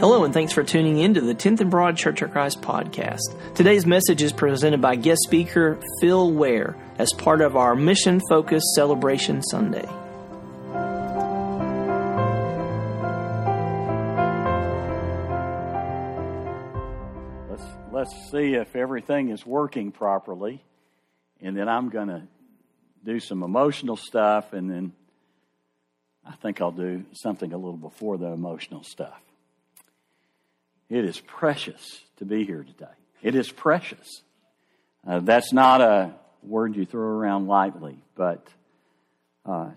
Hello, 0.00 0.24
and 0.24 0.34
thanks 0.34 0.52
for 0.52 0.64
tuning 0.64 0.98
in 0.98 1.14
to 1.14 1.20
the 1.20 1.36
10th 1.36 1.60
and 1.60 1.70
Broad 1.70 1.96
Church 1.96 2.20
of 2.20 2.32
Christ 2.32 2.60
podcast. 2.60 3.54
Today's 3.54 3.86
message 3.86 4.22
is 4.22 4.32
presented 4.32 4.82
by 4.82 4.96
guest 4.96 5.20
speaker 5.22 5.78
Phil 6.00 6.32
Ware 6.32 6.76
as 6.98 7.12
part 7.12 7.40
of 7.40 7.56
our 7.56 7.76
Mission 7.76 8.20
Focused 8.28 8.66
Celebration 8.74 9.40
Sunday. 9.40 9.88
Let's, 17.48 17.64
let's 17.92 18.30
see 18.32 18.54
if 18.54 18.74
everything 18.74 19.28
is 19.28 19.46
working 19.46 19.92
properly, 19.92 20.60
and 21.40 21.56
then 21.56 21.68
I'm 21.68 21.88
going 21.88 22.08
to 22.08 22.22
do 23.04 23.20
some 23.20 23.44
emotional 23.44 23.96
stuff, 23.96 24.52
and 24.52 24.68
then 24.68 24.92
I 26.26 26.32
think 26.32 26.60
I'll 26.60 26.72
do 26.72 27.04
something 27.12 27.52
a 27.52 27.56
little 27.56 27.76
before 27.76 28.18
the 28.18 28.26
emotional 28.26 28.82
stuff. 28.82 29.20
It 30.94 31.04
is 31.04 31.18
precious 31.18 32.02
to 32.18 32.24
be 32.24 32.44
here 32.44 32.62
today. 32.62 32.92
It 33.20 33.34
is 33.34 33.50
precious. 33.50 34.22
Uh, 35.04 35.18
that's 35.18 35.52
not 35.52 35.80
a 35.80 36.12
word 36.40 36.76
you 36.76 36.86
throw 36.86 37.08
around 37.08 37.48
lightly, 37.48 37.98
but 38.14 38.46
uh, 39.44 39.70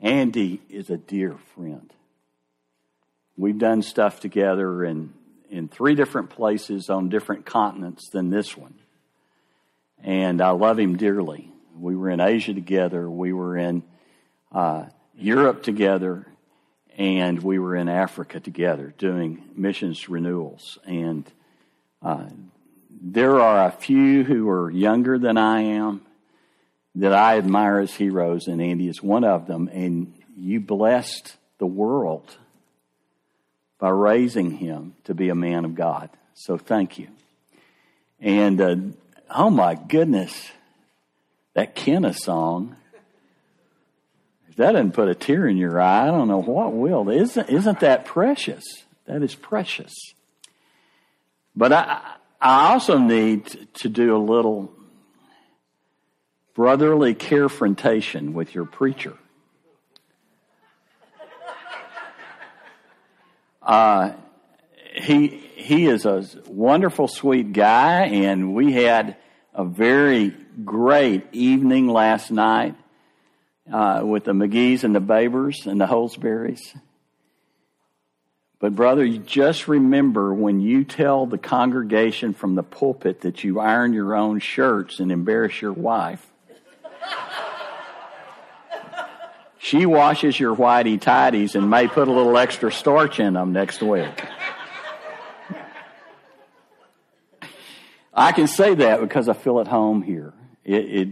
Andy 0.00 0.62
is 0.70 0.88
a 0.88 0.96
dear 0.96 1.36
friend. 1.54 1.92
We've 3.36 3.58
done 3.58 3.82
stuff 3.82 4.20
together 4.20 4.86
in, 4.86 5.12
in 5.50 5.68
three 5.68 5.94
different 5.94 6.30
places 6.30 6.88
on 6.88 7.10
different 7.10 7.44
continents 7.44 8.08
than 8.08 8.30
this 8.30 8.56
one. 8.56 8.72
And 10.02 10.40
I 10.40 10.52
love 10.52 10.78
him 10.78 10.96
dearly. 10.96 11.52
We 11.78 11.94
were 11.94 12.08
in 12.08 12.20
Asia 12.20 12.54
together. 12.54 13.10
We 13.10 13.34
were 13.34 13.58
in 13.58 13.82
uh, 14.50 14.86
Europe 15.14 15.62
together 15.62 16.26
and 16.98 17.40
we 17.40 17.60
were 17.60 17.76
in 17.76 17.88
Africa 17.88 18.40
together 18.40 18.92
doing 18.98 19.42
missions 19.54 20.08
renewals. 20.08 20.78
And 20.84 21.30
uh, 22.02 22.26
there 22.90 23.40
are 23.40 23.68
a 23.68 23.70
few 23.70 24.24
who 24.24 24.50
are 24.50 24.68
younger 24.68 25.16
than 25.16 25.38
I 25.38 25.60
am 25.60 26.02
that 26.96 27.14
I 27.14 27.38
admire 27.38 27.78
as 27.78 27.94
heroes, 27.94 28.48
and 28.48 28.60
Andy 28.60 28.88
is 28.88 29.00
one 29.00 29.22
of 29.22 29.46
them. 29.46 29.70
And 29.72 30.12
you 30.36 30.58
blessed 30.58 31.36
the 31.58 31.66
world 31.66 32.36
by 33.78 33.90
raising 33.90 34.50
him 34.50 34.96
to 35.04 35.14
be 35.14 35.28
a 35.28 35.36
man 35.36 35.64
of 35.64 35.76
God. 35.76 36.10
So 36.34 36.58
thank 36.58 36.98
you. 36.98 37.06
And 38.20 38.60
uh, 38.60 38.76
oh 39.30 39.50
my 39.50 39.76
goodness, 39.76 40.50
that 41.54 41.76
Kenna 41.76 42.12
song 42.12 42.74
that 44.58 44.72
doesn't 44.72 44.90
put 44.90 45.08
a 45.08 45.14
tear 45.14 45.46
in 45.46 45.56
your 45.56 45.80
eye, 45.80 46.08
I 46.08 46.10
don't 46.10 46.26
know 46.26 46.42
what 46.42 46.72
will. 46.72 47.08
Isn't, 47.08 47.48
isn't 47.48 47.78
that 47.80 48.04
precious? 48.04 48.64
That 49.06 49.22
is 49.22 49.36
precious. 49.36 49.94
But 51.54 51.72
I, 51.72 52.00
I 52.40 52.72
also 52.72 52.98
need 52.98 53.68
to 53.74 53.88
do 53.88 54.16
a 54.16 54.18
little 54.18 54.72
brotherly 56.54 57.14
carefrontation 57.14 58.32
with 58.32 58.52
your 58.52 58.64
preacher. 58.64 59.16
Uh, 63.62 64.12
he 64.94 65.28
he 65.28 65.86
is 65.86 66.04
a 66.04 66.24
wonderful, 66.48 67.06
sweet 67.06 67.52
guy, 67.52 68.06
and 68.06 68.54
we 68.54 68.72
had 68.72 69.16
a 69.54 69.64
very 69.64 70.34
great 70.64 71.26
evening 71.32 71.86
last 71.86 72.32
night 72.32 72.74
uh, 73.72 74.02
with 74.04 74.24
the 74.24 74.32
McGee's 74.32 74.84
and 74.84 74.94
the 74.94 75.00
Babers 75.00 75.66
and 75.66 75.80
the 75.80 75.86
Holsberries. 75.86 76.76
But, 78.60 78.74
brother, 78.74 79.04
you 79.04 79.18
just 79.18 79.68
remember 79.68 80.34
when 80.34 80.60
you 80.60 80.84
tell 80.84 81.26
the 81.26 81.38
congregation 81.38 82.34
from 82.34 82.56
the 82.56 82.64
pulpit 82.64 83.20
that 83.20 83.44
you 83.44 83.60
iron 83.60 83.92
your 83.92 84.16
own 84.16 84.40
shirts 84.40 84.98
and 84.98 85.12
embarrass 85.12 85.62
your 85.62 85.72
wife. 85.72 86.26
she 89.58 89.86
washes 89.86 90.40
your 90.40 90.56
whitey 90.56 91.00
tidies 91.00 91.54
and 91.54 91.70
may 91.70 91.86
put 91.86 92.08
a 92.08 92.12
little 92.12 92.36
extra 92.36 92.72
starch 92.72 93.20
in 93.20 93.34
them 93.34 93.52
next 93.52 93.80
week. 93.80 94.24
I 98.12 98.32
can 98.32 98.48
say 98.48 98.74
that 98.74 99.00
because 99.00 99.28
I 99.28 99.34
feel 99.34 99.60
at 99.60 99.68
home 99.68 100.02
here. 100.02 100.32
It, 100.64 100.84
it, 100.84 101.08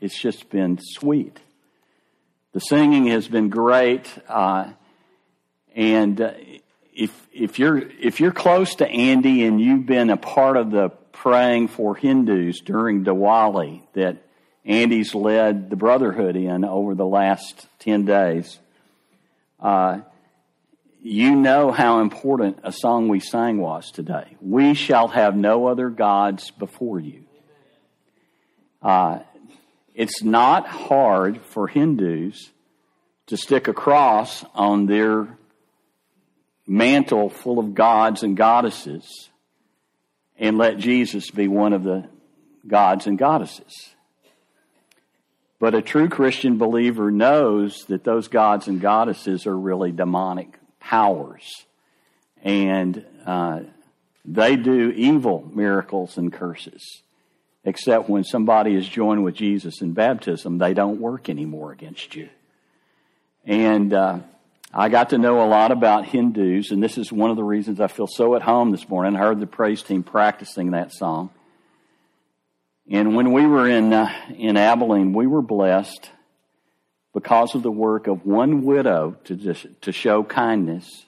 it's 0.00 0.20
just 0.20 0.50
been 0.50 0.80
sweet. 0.82 1.38
The 2.52 2.60
singing 2.60 3.06
has 3.08 3.28
been 3.28 3.50
great, 3.50 4.06
uh, 4.26 4.72
and 5.74 6.18
uh, 6.18 6.32
if 6.94 7.28
if 7.32 7.58
you're 7.58 7.76
if 7.76 8.20
you're 8.20 8.32
close 8.32 8.76
to 8.76 8.88
Andy 8.88 9.44
and 9.44 9.60
you've 9.60 9.84
been 9.84 10.08
a 10.08 10.16
part 10.16 10.56
of 10.56 10.70
the 10.70 10.88
praying 11.12 11.68
for 11.68 11.94
Hindus 11.94 12.60
during 12.60 13.04
Diwali 13.04 13.82
that 13.92 14.16
Andy's 14.64 15.14
led 15.14 15.68
the 15.68 15.76
Brotherhood 15.76 16.36
in 16.36 16.64
over 16.64 16.94
the 16.94 17.04
last 17.04 17.66
ten 17.80 18.06
days, 18.06 18.58
uh, 19.60 20.00
you 21.02 21.36
know 21.36 21.70
how 21.70 22.00
important 22.00 22.60
a 22.64 22.72
song 22.72 23.08
we 23.08 23.20
sang 23.20 23.58
was 23.58 23.90
today. 23.90 24.36
We 24.40 24.72
shall 24.72 25.08
have 25.08 25.36
no 25.36 25.66
other 25.66 25.90
gods 25.90 26.50
before 26.50 26.98
you. 26.98 27.24
Uh, 28.80 29.18
it's 29.98 30.22
not 30.22 30.68
hard 30.68 31.42
for 31.42 31.66
Hindus 31.66 32.52
to 33.26 33.36
stick 33.36 33.66
a 33.66 33.72
cross 33.74 34.44
on 34.54 34.86
their 34.86 35.26
mantle 36.68 37.28
full 37.28 37.58
of 37.58 37.74
gods 37.74 38.22
and 38.22 38.36
goddesses 38.36 39.28
and 40.38 40.56
let 40.56 40.78
Jesus 40.78 41.32
be 41.32 41.48
one 41.48 41.72
of 41.72 41.82
the 41.82 42.08
gods 42.64 43.08
and 43.08 43.18
goddesses. 43.18 43.92
But 45.58 45.74
a 45.74 45.82
true 45.82 46.08
Christian 46.08 46.58
believer 46.58 47.10
knows 47.10 47.84
that 47.86 48.04
those 48.04 48.28
gods 48.28 48.68
and 48.68 48.80
goddesses 48.80 49.48
are 49.48 49.58
really 49.58 49.90
demonic 49.90 50.60
powers. 50.78 51.66
And 52.44 53.04
uh, 53.26 53.62
they 54.24 54.54
do 54.54 54.90
evil 54.90 55.50
miracles 55.52 56.16
and 56.16 56.32
curses 56.32 57.02
except 57.64 58.08
when 58.08 58.24
somebody 58.24 58.74
is 58.74 58.88
joined 58.88 59.24
with 59.24 59.34
Jesus 59.34 59.82
in 59.82 59.92
baptism, 59.92 60.58
they 60.58 60.74
don't 60.74 61.00
work 61.00 61.28
anymore 61.28 61.72
against 61.72 62.14
you. 62.14 62.28
And 63.44 63.92
uh, 63.92 64.20
I 64.72 64.88
got 64.88 65.10
to 65.10 65.18
know 65.18 65.42
a 65.42 65.48
lot 65.48 65.72
about 65.72 66.06
Hindus, 66.06 66.70
and 66.70 66.82
this 66.82 66.98
is 66.98 67.10
one 67.10 67.30
of 67.30 67.36
the 67.36 67.44
reasons 67.44 67.80
I 67.80 67.88
feel 67.88 68.06
so 68.06 68.34
at 68.34 68.42
home 68.42 68.70
this 68.70 68.88
morning. 68.88 69.16
I 69.16 69.20
heard 69.20 69.40
the 69.40 69.46
praise 69.46 69.82
team 69.82 70.02
practicing 70.02 70.72
that 70.72 70.92
song. 70.92 71.30
And 72.90 73.14
when 73.14 73.32
we 73.32 73.46
were 73.46 73.68
in, 73.68 73.92
uh, 73.92 74.10
in 74.36 74.56
Abilene, 74.56 75.12
we 75.12 75.26
were 75.26 75.42
blessed 75.42 76.10
because 77.12 77.54
of 77.54 77.62
the 77.62 77.70
work 77.70 78.06
of 78.06 78.24
one 78.24 78.64
widow 78.64 79.16
to, 79.24 79.34
just, 79.34 79.66
to 79.82 79.92
show 79.92 80.22
kindness. 80.22 81.06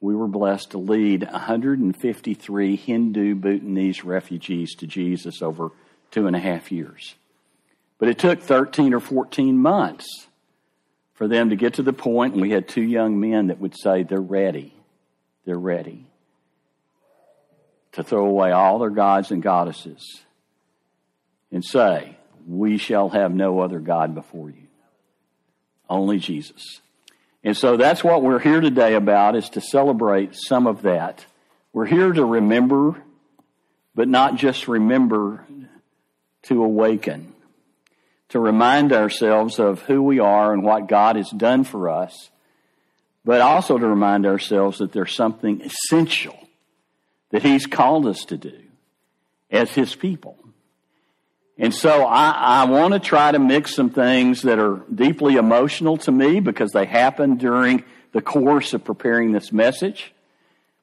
We 0.00 0.14
were 0.14 0.28
blessed 0.28 0.70
to 0.72 0.78
lead 0.78 1.24
153 1.24 2.76
Hindu 2.76 3.34
Bhutanese 3.34 4.04
refugees 4.04 4.74
to 4.76 4.86
Jesus 4.86 5.42
over 5.42 5.70
two 6.10 6.26
and 6.26 6.36
a 6.36 6.40
half 6.40 6.70
years. 6.70 7.16
But 7.98 8.08
it 8.08 8.18
took 8.18 8.40
13 8.40 8.94
or 8.94 9.00
14 9.00 9.58
months 9.58 10.28
for 11.14 11.26
them 11.26 11.50
to 11.50 11.56
get 11.56 11.74
to 11.74 11.82
the 11.82 11.92
point, 11.92 12.34
and 12.34 12.42
we 12.42 12.50
had 12.50 12.68
two 12.68 12.82
young 12.82 13.18
men 13.18 13.48
that 13.48 13.58
would 13.58 13.76
say 13.76 14.04
they're 14.04 14.20
ready. 14.20 14.72
They're 15.44 15.58
ready 15.58 16.06
to 17.92 18.04
throw 18.04 18.26
away 18.26 18.52
all 18.52 18.78
their 18.78 18.90
gods 18.90 19.32
and 19.32 19.42
goddesses 19.42 20.22
and 21.50 21.64
say, 21.64 22.16
We 22.46 22.78
shall 22.78 23.08
have 23.08 23.34
no 23.34 23.60
other 23.60 23.80
God 23.80 24.14
before 24.14 24.50
you. 24.50 24.68
Only 25.90 26.18
Jesus. 26.18 26.80
And 27.44 27.56
so 27.56 27.76
that's 27.76 28.02
what 28.02 28.22
we're 28.22 28.40
here 28.40 28.60
today 28.60 28.94
about 28.94 29.36
is 29.36 29.48
to 29.50 29.60
celebrate 29.60 30.34
some 30.34 30.66
of 30.66 30.82
that. 30.82 31.24
We're 31.72 31.86
here 31.86 32.12
to 32.12 32.24
remember, 32.24 33.00
but 33.94 34.08
not 34.08 34.36
just 34.36 34.68
remember 34.68 35.46
to 36.42 36.64
awaken, 36.64 37.32
to 38.30 38.40
remind 38.40 38.92
ourselves 38.92 39.58
of 39.58 39.82
who 39.82 40.02
we 40.02 40.18
are 40.18 40.52
and 40.52 40.62
what 40.62 40.88
God 40.88 41.16
has 41.16 41.30
done 41.30 41.64
for 41.64 41.88
us, 41.88 42.30
but 43.24 43.40
also 43.40 43.78
to 43.78 43.86
remind 43.86 44.26
ourselves 44.26 44.78
that 44.78 44.92
there's 44.92 45.14
something 45.14 45.60
essential 45.60 46.38
that 47.30 47.42
He's 47.42 47.66
called 47.66 48.06
us 48.06 48.24
to 48.26 48.36
do 48.36 48.58
as 49.50 49.70
His 49.70 49.94
people. 49.94 50.36
And 51.58 51.74
so 51.74 52.04
I, 52.04 52.30
I 52.30 52.64
want 52.66 52.94
to 52.94 53.00
try 53.00 53.32
to 53.32 53.38
mix 53.38 53.74
some 53.74 53.90
things 53.90 54.42
that 54.42 54.60
are 54.60 54.80
deeply 54.94 55.34
emotional 55.34 55.96
to 55.98 56.12
me 56.12 56.38
because 56.38 56.70
they 56.70 56.86
happened 56.86 57.40
during 57.40 57.82
the 58.12 58.22
course 58.22 58.74
of 58.74 58.84
preparing 58.84 59.32
this 59.32 59.52
message, 59.52 60.14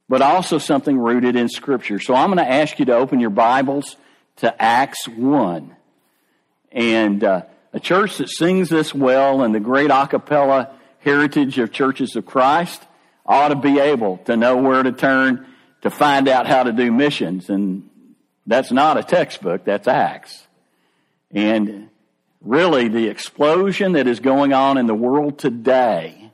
but 0.10 0.22
also 0.22 0.58
something 0.58 0.98
rooted 0.98 1.38
in 1.38 1.48
Scripture. 1.48 2.00
So 2.00 2.14
I'm 2.14 2.28
going 2.28 2.46
to 2.46 2.52
ask 2.52 2.78
you 2.78 2.86
to 2.86 2.96
open 2.96 3.22
your 3.22 3.30
Bibles 3.30 3.96
to 4.38 4.62
Acts 4.62 5.08
1. 5.08 5.76
And 6.74 7.24
uh, 7.24 7.44
a 7.72 7.80
church 7.80 8.18
that 8.18 8.30
sings 8.30 8.70
this 8.70 8.94
well 8.94 9.44
and 9.44 9.56
the 9.56 9.62
great 9.62 9.92
a 9.92 10.08
cappella 10.08 10.72
heritage 11.00 11.58
of 11.60 11.72
churches 11.72 12.16
of 12.16 12.26
Christ, 12.26 12.84
ought 13.26 13.50
to 13.50 13.56
be 13.56 13.80
able 13.80 14.18
to 14.26 14.36
know 14.36 14.58
where 14.58 14.84
to 14.84 14.92
turn 14.92 15.48
to 15.82 15.90
find 15.90 16.28
out 16.28 16.48
how 16.48 16.64
to 16.64 16.72
do 16.72 16.92
missions. 16.92 17.50
And 17.50 17.90
that's 18.46 18.72
not 18.72 18.98
a 18.98 19.04
textbook, 19.04 19.64
that's 19.66 19.88
Acts. 19.88 20.46
And 21.36 21.90
really, 22.42 22.88
the 22.88 23.10
explosion 23.10 23.92
that 23.92 24.08
is 24.08 24.22
going 24.22 24.54
on 24.54 24.78
in 24.78 24.88
the 24.88 24.96
world 24.96 25.38
today 25.38 26.32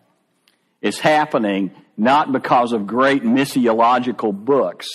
is 0.82 1.00
happening 1.00 1.72
not 1.98 2.32
because 2.32 2.72
of 2.72 2.88
great 2.88 3.24
missiological 3.24 4.34
books, 4.34 4.88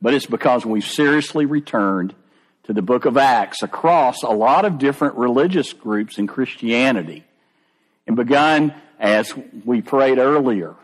but 0.00 0.14
it's 0.14 0.26
because 0.26 0.64
we've 0.66 0.84
seriously 0.84 1.46
returned 1.46 2.14
to 2.64 2.72
the 2.72 2.82
book 2.82 3.06
of 3.06 3.16
Acts 3.16 3.62
across 3.62 4.22
a 4.22 4.30
lot 4.30 4.64
of 4.64 4.78
different 4.78 5.16
religious 5.16 5.72
groups 5.72 6.18
in 6.18 6.26
Christianity 6.26 7.24
and 8.06 8.14
begun, 8.14 8.74
as 9.00 9.32
we 9.64 9.80
prayed 9.80 10.18
earlier, 10.18 10.74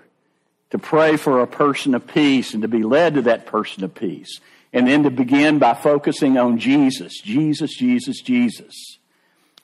to 0.71 0.79
pray 0.79 1.17
for 1.17 1.41
a 1.41 1.47
person 1.47 1.95
of 1.95 2.07
peace 2.07 2.55
and 2.55 2.63
to 2.63 2.69
be 2.69 2.83
led 2.83 3.15
to 3.15 3.23
that 3.23 3.47
person 3.47 3.85
of 3.85 3.95
peace. 3.95 4.41
And 4.73 4.87
then 4.87 5.05
to 5.05 5.11
begin 5.11 5.59
by 5.59 5.75
focusing 5.75 6.37
on 6.37 6.59
Jesus, 6.59 7.21
Jesus, 7.21 7.75
Jesus, 7.75 8.21
Jesus. 8.21 8.99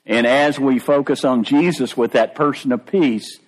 And 0.05 0.25
as 0.27 0.59
we 0.59 0.79
focus 0.79 1.23
on 1.23 1.43
Jesus 1.43 1.95
with 1.95 2.13
that 2.13 2.35
person 2.35 2.71
of 2.71 2.85
peace, 2.85 3.39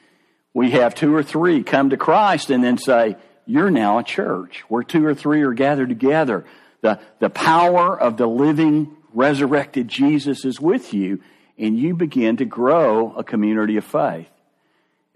we 0.53 0.71
have 0.71 0.95
two 0.95 1.13
or 1.13 1.23
three 1.23 1.63
come 1.63 1.89
to 1.91 1.97
Christ 1.97 2.49
and 2.49 2.63
then 2.63 2.77
say, 2.77 3.15
You're 3.45 3.71
now 3.71 3.99
a 3.99 4.03
church 4.03 4.63
where 4.67 4.83
two 4.83 5.05
or 5.05 5.13
three 5.13 5.41
are 5.41 5.53
gathered 5.53 5.89
together. 5.89 6.45
The, 6.81 6.99
the 7.19 7.29
power 7.29 7.99
of 7.99 8.17
the 8.17 8.27
living, 8.27 8.95
resurrected 9.13 9.87
Jesus 9.87 10.45
is 10.45 10.61
with 10.61 10.93
you, 10.93 11.21
and 11.57 11.77
you 11.77 11.95
begin 11.95 12.37
to 12.37 12.45
grow 12.45 13.13
a 13.15 13.23
community 13.23 13.77
of 13.77 13.83
faith. 13.83 14.29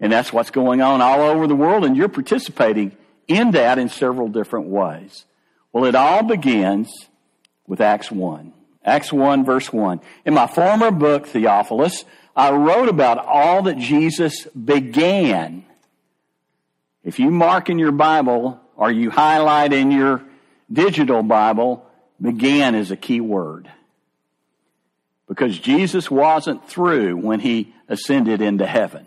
And 0.00 0.12
that's 0.12 0.32
what's 0.32 0.50
going 0.50 0.82
on 0.82 1.00
all 1.00 1.20
over 1.22 1.46
the 1.46 1.54
world, 1.54 1.84
and 1.84 1.96
you're 1.96 2.08
participating 2.08 2.96
in 3.28 3.52
that 3.52 3.78
in 3.78 3.88
several 3.88 4.28
different 4.28 4.66
ways. 4.66 5.24
Well, 5.72 5.86
it 5.86 5.94
all 5.94 6.22
begins 6.22 6.90
with 7.66 7.80
Acts 7.80 8.10
1. 8.10 8.52
Acts 8.84 9.12
1, 9.12 9.44
verse 9.44 9.72
1. 9.72 10.00
In 10.26 10.34
my 10.34 10.46
former 10.46 10.90
book, 10.90 11.26
Theophilus, 11.26 12.04
I 12.34 12.50
wrote 12.52 12.88
about 12.88 13.18
all 13.18 13.62
that 13.62 13.78
Jesus 13.78 14.46
began. 14.46 15.64
If 17.04 17.18
you 17.18 17.30
mark 17.30 17.70
in 17.70 17.78
your 17.78 17.92
Bible 17.92 18.60
or 18.76 18.90
you 18.90 19.10
highlight 19.10 19.72
in 19.72 19.90
your 19.90 20.22
digital 20.70 21.22
Bible, 21.22 21.86
began 22.20 22.74
is 22.74 22.90
a 22.90 22.96
key 22.96 23.20
word. 23.20 23.70
Because 25.28 25.58
Jesus 25.58 26.10
wasn't 26.10 26.68
through 26.68 27.16
when 27.16 27.40
he 27.40 27.74
ascended 27.88 28.42
into 28.42 28.66
heaven. 28.66 29.06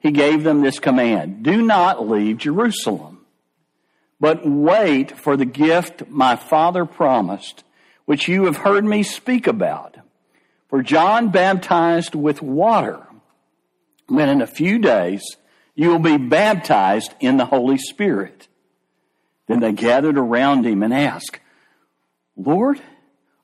he 0.00 0.10
gave 0.10 0.44
them 0.44 0.60
this 0.60 0.78
command 0.78 1.42
Do 1.42 1.62
not 1.62 2.06
leave 2.06 2.38
Jerusalem, 2.38 3.26
but 4.20 4.48
wait 4.48 5.18
for 5.18 5.36
the 5.36 5.44
gift 5.44 6.08
my 6.08 6.36
Father 6.36 6.84
promised, 6.84 7.64
which 8.04 8.28
you 8.28 8.44
have 8.44 8.58
heard 8.58 8.84
me 8.84 9.02
speak 9.02 9.46
about. 9.46 9.96
For 10.68 10.82
John 10.82 11.30
baptized 11.30 12.14
with 12.14 12.42
water, 12.42 13.06
but 14.08 14.28
in 14.28 14.42
a 14.42 14.46
few 14.46 14.78
days 14.78 15.22
you 15.74 15.90
will 15.90 15.98
be 15.98 16.18
baptized 16.18 17.14
in 17.20 17.36
the 17.36 17.46
Holy 17.46 17.78
Spirit. 17.78 18.48
Then 19.46 19.60
they 19.60 19.72
gathered 19.72 20.18
around 20.18 20.66
him 20.66 20.82
and 20.82 20.92
asked, 20.92 21.40
Lord, 22.36 22.80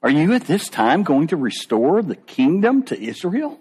are 0.03 0.11
you 0.11 0.35
at 0.35 0.43
this 0.43 0.69
time 0.69 1.03
going 1.03 1.29
to 1.29 1.37
restore 1.37 2.03
the 2.03 2.17
kingdom 2.17 2.83
to 2.85 3.01
Israel? 3.01 3.59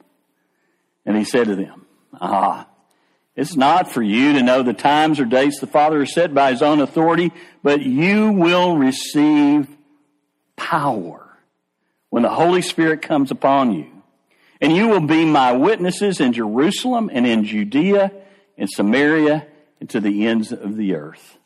And 1.06 1.16
he 1.16 1.24
said 1.24 1.45
to 1.45 1.56
them, 1.56 1.86
Ah, 2.19 2.68
it's 3.35 3.56
not 3.56 3.91
for 3.91 4.01
you 4.01 4.33
to 4.33 4.44
know 4.44 4.62
the 4.62 4.74
times 4.74 5.19
or 5.19 5.25
dates 5.25 5.59
the 5.59 5.68
Father 5.68 6.00
has 6.00 6.13
set 6.13 6.33
by 6.33 6.51
his 6.51 6.62
own 6.62 6.80
authority, 6.81 7.31
but 7.63 7.81
you 7.81 8.31
will 8.31 8.77
receive 8.77 9.68
power 10.56 11.27
when 12.09 12.21
the 12.21 12.30
Holy 12.30 12.62
Spirit 12.62 13.01
comes 13.01 13.31
upon 13.31 13.74
you. 13.74 13.88
And 14.62 14.75
you 14.75 14.88
will 14.88 15.01
be 15.01 15.25
my 15.25 15.53
witnesses 15.53 16.21
in 16.21 16.31
Jerusalem 16.33 17.09
and 17.12 17.25
in 17.25 17.44
Judea 17.44 18.12
and 18.56 18.69
Samaria 18.69 19.47
and 19.80 19.89
to 19.89 20.00
the 20.00 20.27
ends 20.27 20.51
of 20.51 20.77
the 20.77 20.95
earth. 20.95 21.38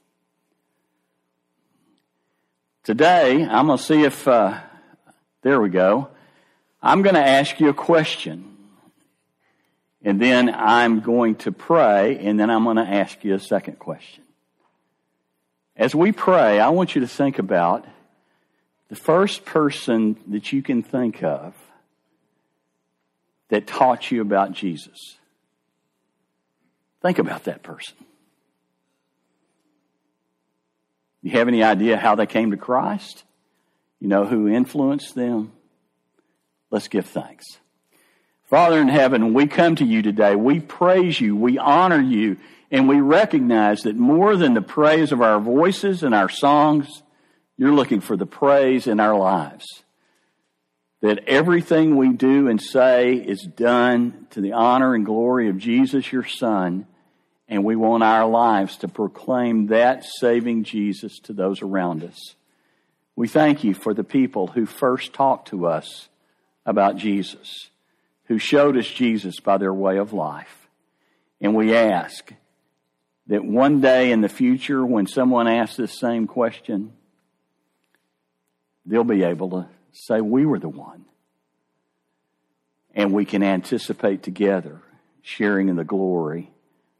Today, 2.83 3.43
I'm 3.43 3.67
going 3.67 3.77
to 3.77 3.83
see 3.83 4.03
if, 4.03 4.27
uh, 4.27 4.59
there 5.41 5.59
we 5.61 5.69
go. 5.69 6.09
I'm 6.81 7.01
going 7.01 7.15
to 7.15 7.25
ask 7.25 7.59
you 7.59 7.69
a 7.69 7.73
question. 7.73 8.56
And 10.03 10.21
then 10.21 10.53
I'm 10.53 10.99
going 11.01 11.35
to 11.37 11.51
pray, 11.51 12.17
and 12.19 12.39
then 12.39 12.49
I'm 12.49 12.63
going 12.63 12.77
to 12.77 12.83
ask 12.83 13.23
you 13.23 13.33
a 13.33 13.39
second 13.39 13.79
question. 13.79 14.23
As 15.75 15.93
we 15.93 16.11
pray, 16.11 16.59
I 16.59 16.69
want 16.69 16.95
you 16.95 17.01
to 17.01 17.07
think 17.07 17.39
about 17.39 17.85
the 18.89 18.95
first 18.95 19.45
person 19.45 20.17
that 20.27 20.53
you 20.53 20.61
can 20.61 20.81
think 20.81 21.23
of 21.23 21.53
that 23.49 23.67
taught 23.67 24.11
you 24.11 24.21
about 24.21 24.53
Jesus. 24.53 25.17
Think 27.01 27.19
about 27.19 27.45
that 27.45 27.63
person. 27.63 27.95
You 31.21 31.31
have 31.31 31.47
any 31.47 31.63
idea 31.63 31.97
how 31.97 32.15
they 32.15 32.25
came 32.25 32.51
to 32.51 32.57
Christ? 32.57 33.23
You 33.99 34.07
know 34.07 34.25
who 34.25 34.47
influenced 34.47 35.15
them? 35.15 35.51
Let's 36.69 36.87
give 36.87 37.05
thanks. 37.05 37.45
Father 38.47 38.79
in 38.79 38.87
heaven, 38.87 39.33
we 39.33 39.45
come 39.45 39.75
to 39.75 39.85
you 39.85 40.01
today. 40.01 40.35
We 40.35 40.61
praise 40.61 41.19
you. 41.19 41.35
We 41.35 41.57
honor 41.57 42.01
you. 42.01 42.37
And 42.71 42.87
we 42.87 43.01
recognize 43.01 43.81
that 43.83 43.97
more 43.97 44.35
than 44.35 44.53
the 44.53 44.61
praise 44.61 45.11
of 45.11 45.21
our 45.21 45.39
voices 45.39 46.01
and 46.01 46.15
our 46.15 46.29
songs, 46.29 47.03
you're 47.57 47.73
looking 47.73 48.01
for 48.01 48.15
the 48.15 48.25
praise 48.25 48.87
in 48.87 48.99
our 48.99 49.17
lives. 49.17 49.65
That 51.01 51.27
everything 51.27 51.97
we 51.97 52.13
do 52.13 52.47
and 52.47 52.61
say 52.61 53.15
is 53.15 53.41
done 53.41 54.27
to 54.31 54.41
the 54.41 54.53
honor 54.53 54.95
and 54.95 55.05
glory 55.05 55.49
of 55.49 55.57
Jesus, 55.57 56.11
your 56.11 56.25
Son, 56.25 56.87
and 57.49 57.63
we 57.63 57.75
want 57.75 58.03
our 58.03 58.27
lives 58.27 58.77
to 58.77 58.87
proclaim 58.87 59.67
that 59.67 60.03
saving 60.03 60.63
Jesus 60.63 61.19
to 61.19 61.33
those 61.33 61.61
around 61.61 62.03
us. 62.03 62.35
We 63.15 63.27
thank 63.27 63.63
you 63.63 63.73
for 63.73 63.93
the 63.93 64.03
people 64.03 64.47
who 64.47 64.65
first 64.65 65.13
talked 65.13 65.49
to 65.49 65.67
us 65.67 66.09
about 66.65 66.97
Jesus, 66.97 67.69
who 68.27 68.37
showed 68.37 68.77
us 68.77 68.87
Jesus 68.87 69.39
by 69.39 69.57
their 69.57 69.73
way 69.73 69.97
of 69.97 70.13
life. 70.13 70.67
And 71.39 71.55
we 71.55 71.75
ask 71.75 72.31
that 73.27 73.43
one 73.43 73.81
day 73.81 74.11
in 74.11 74.21
the 74.21 74.29
future, 74.29 74.85
when 74.85 75.07
someone 75.07 75.47
asks 75.47 75.77
this 75.77 75.97
same 75.99 76.27
question, 76.27 76.93
they'll 78.85 79.03
be 79.03 79.23
able 79.23 79.49
to 79.51 79.67
say, 79.91 80.21
We 80.21 80.45
were 80.45 80.59
the 80.59 80.69
one. 80.69 81.05
And 82.95 83.13
we 83.13 83.25
can 83.25 83.43
anticipate 83.43 84.23
together 84.23 84.81
sharing 85.21 85.69
in 85.69 85.75
the 85.75 85.83
glory 85.83 86.51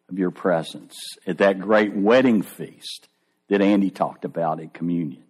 of 0.09 0.19
your 0.19 0.31
presence 0.31 0.95
at 1.25 1.39
that 1.39 1.59
great 1.59 1.93
wedding 1.93 2.43
feast 2.43 3.07
that 3.47 3.61
Andy 3.61 3.89
talked 3.89 4.25
about 4.25 4.59
at 4.59 4.73
communion. 4.73 5.23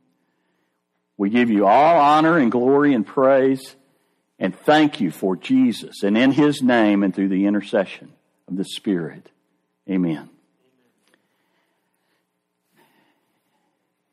We 1.16 1.30
give 1.30 1.50
you 1.50 1.66
all 1.66 2.00
honor 2.00 2.38
and 2.38 2.52
glory 2.52 2.94
and 2.94 3.06
praise 3.06 3.76
and 4.40 4.56
thank 4.56 5.02
you 5.02 5.12
for 5.12 5.36
Jesus 5.36 6.04
and 6.04 6.18
in 6.18 6.32
his 6.32 6.62
name 6.62 7.04
and 7.04 7.14
through 7.14 7.30
the 7.30 7.46
intercession 7.46 8.14
of 8.48 8.58
the 8.58 8.66
Spirit. 8.66 9.30
Amen. 9.90 10.30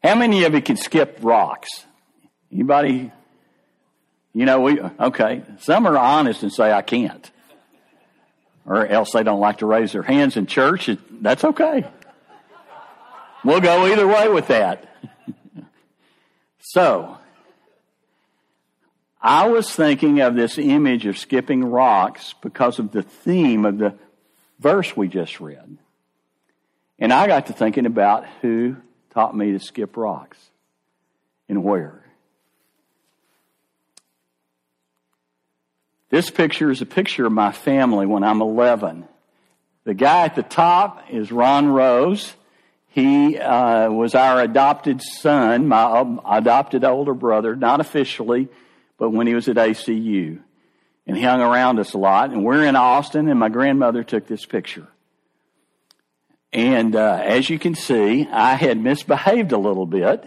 How 0.03 0.15
many 0.15 0.45
of 0.45 0.55
you 0.55 0.63
can 0.63 0.77
skip 0.77 1.19
rocks? 1.23 1.69
Anybody? 2.53 3.11
You 4.33 4.45
know, 4.45 4.61
we, 4.61 4.81
okay. 4.81 5.43
Some 5.61 5.87
are 5.87 5.97
honest 5.97 6.43
and 6.43 6.53
say, 6.53 6.73
I 6.73 6.83
can't. 6.83 7.31
Or 8.67 8.87
else 8.87 9.13
they 9.13 9.23
don't 9.23 9.41
like 9.41 9.59
to 9.59 9.67
raise 9.67 9.93
their 9.93 10.03
hands 10.03 10.37
in 10.37 10.47
church. 10.47 10.91
That's 11.11 11.45
okay. 11.45 11.85
We'll 13.45 13.61
go 13.61 13.87
either 13.87 14.07
way 14.07 14.29
with 14.29 14.49
that. 14.49 14.89
so, 16.61 17.19
I 19.27 19.49
was 19.49 19.75
thinking 19.75 20.21
of 20.21 20.35
this 20.35 20.59
image 20.59 21.07
of 21.07 21.17
skipping 21.17 21.65
rocks 21.65 22.35
because 22.43 22.79
of 22.79 22.93
the 22.93 23.03
theme 23.03 23.65
of 23.65 23.79
the 23.79 23.95
verse 24.61 24.95
we 24.95 25.09
just 25.09 25.41
read. 25.41 25.79
And 26.99 27.11
I 27.11 27.27
got 27.27 27.47
to 27.47 27.55
thinking 27.55 27.87
about 27.87 28.27
who 28.43 28.77
taught 29.15 29.35
me 29.35 29.53
to 29.53 29.61
skip 29.61 29.97
rocks 29.97 30.37
and 31.49 31.65
where. 31.65 32.05
This 36.11 36.29
picture 36.29 36.71
is 36.71 36.83
a 36.83 36.87
picture 36.87 37.25
of 37.25 37.33
my 37.33 37.51
family 37.51 38.05
when 38.05 38.25
I'm 38.25 38.43
11. 38.43 39.09
The 39.85 39.95
guy 39.95 40.27
at 40.27 40.35
the 40.35 40.43
top 40.43 41.05
is 41.11 41.33
Ron 41.33 41.69
Rose. 41.69 42.35
He 42.89 43.39
uh, 43.39 43.89
was 43.91 44.15
our 44.15 44.43
adopted 44.43 45.01
son, 45.01 45.67
my 45.67 46.19
adopted 46.27 46.85
older 46.85 47.15
brother, 47.15 47.57
not 47.57 47.81
officially, 47.81 48.51
but 48.99 49.11
when 49.11 49.27
he 49.27 49.35
was 49.35 49.49
at 49.49 49.57
ACU. 49.57 50.41
And 51.07 51.17
he 51.17 51.23
hung 51.23 51.41
around 51.41 51.79
us 51.79 51.93
a 51.93 51.99
lot. 51.99 52.31
And 52.31 52.45
we're 52.45 52.65
in 52.65 52.77
Austin, 52.77 53.29
and 53.29 53.39
my 53.39 53.51
grandmother 53.51 54.03
took 54.03 54.27
this 54.27 54.47
picture. 54.47 54.89
And 56.53 56.95
uh, 56.97 57.21
as 57.23 57.51
you 57.51 57.59
can 57.59 57.75
see, 57.75 58.27
I 58.31 58.55
had 58.55 58.79
misbehaved 58.79 59.53
a 59.53 59.59
little 59.59 59.87
bit. 59.87 60.25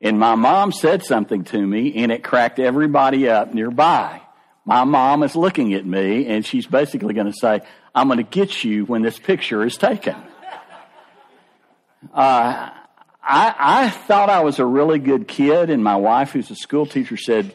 And 0.00 0.18
my 0.18 0.34
mom 0.34 0.72
said 0.72 1.04
something 1.04 1.44
to 1.44 1.64
me, 1.64 1.94
and 1.96 2.10
it 2.10 2.24
cracked 2.24 2.58
everybody 2.58 3.28
up 3.28 3.54
nearby. 3.54 4.20
My 4.64 4.84
mom 4.84 5.22
is 5.22 5.36
looking 5.36 5.74
at 5.74 5.86
me, 5.86 6.26
and 6.26 6.44
she's 6.44 6.66
basically 6.66 7.14
going 7.14 7.26
to 7.26 7.38
say, 7.38 7.60
I'm 7.94 8.08
going 8.08 8.18
to 8.18 8.24
get 8.24 8.64
you 8.64 8.84
when 8.86 9.02
this 9.02 9.18
picture 9.18 9.64
is 9.64 9.76
taken. 9.76 10.16
Uh, 12.12 12.70
I, 13.22 13.54
I 13.58 13.90
thought 13.90 14.28
I 14.28 14.40
was 14.42 14.58
a 14.58 14.66
really 14.66 14.98
good 14.98 15.28
kid, 15.28 15.70
and 15.70 15.84
my 15.84 15.96
wife, 15.96 16.32
who's 16.32 16.50
a 16.50 16.56
school 16.56 16.86
teacher, 16.86 17.16
said, 17.16 17.54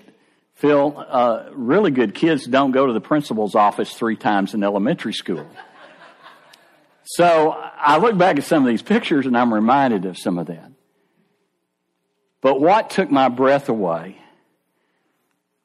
Phil, 0.58 1.06
uh, 1.08 1.50
really 1.54 1.92
good 1.92 2.16
kids 2.16 2.48
don't 2.48 2.72
go 2.72 2.88
to 2.88 2.94
the 2.94 3.00
principal's 3.00 3.54
office 3.54 3.94
three 3.94 4.16
times 4.16 4.56
in 4.56 4.64
elementary 4.64 5.14
school. 5.14 5.46
So 7.04 7.52
I 7.52 8.00
look 8.00 8.18
back 8.18 8.38
at 8.38 8.44
some 8.44 8.64
of 8.64 8.68
these 8.68 8.82
pictures 8.82 9.28
and 9.28 9.38
I'm 9.38 9.54
reminded 9.54 10.06
of 10.06 10.18
some 10.18 10.40
of 10.40 10.48
that. 10.48 10.72
But 12.42 12.60
what 12.60 12.90
took 12.90 13.12
my 13.12 13.30
breath 13.30 13.70
away 13.70 14.18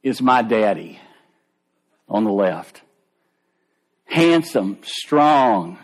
is 0.03 0.21
my 0.21 0.43
daddy 0.43 1.01
on 2.07 2.25
the 2.25 2.33
left. 2.33 2.83
Handsome, 4.05 4.79
strong, 4.83 5.79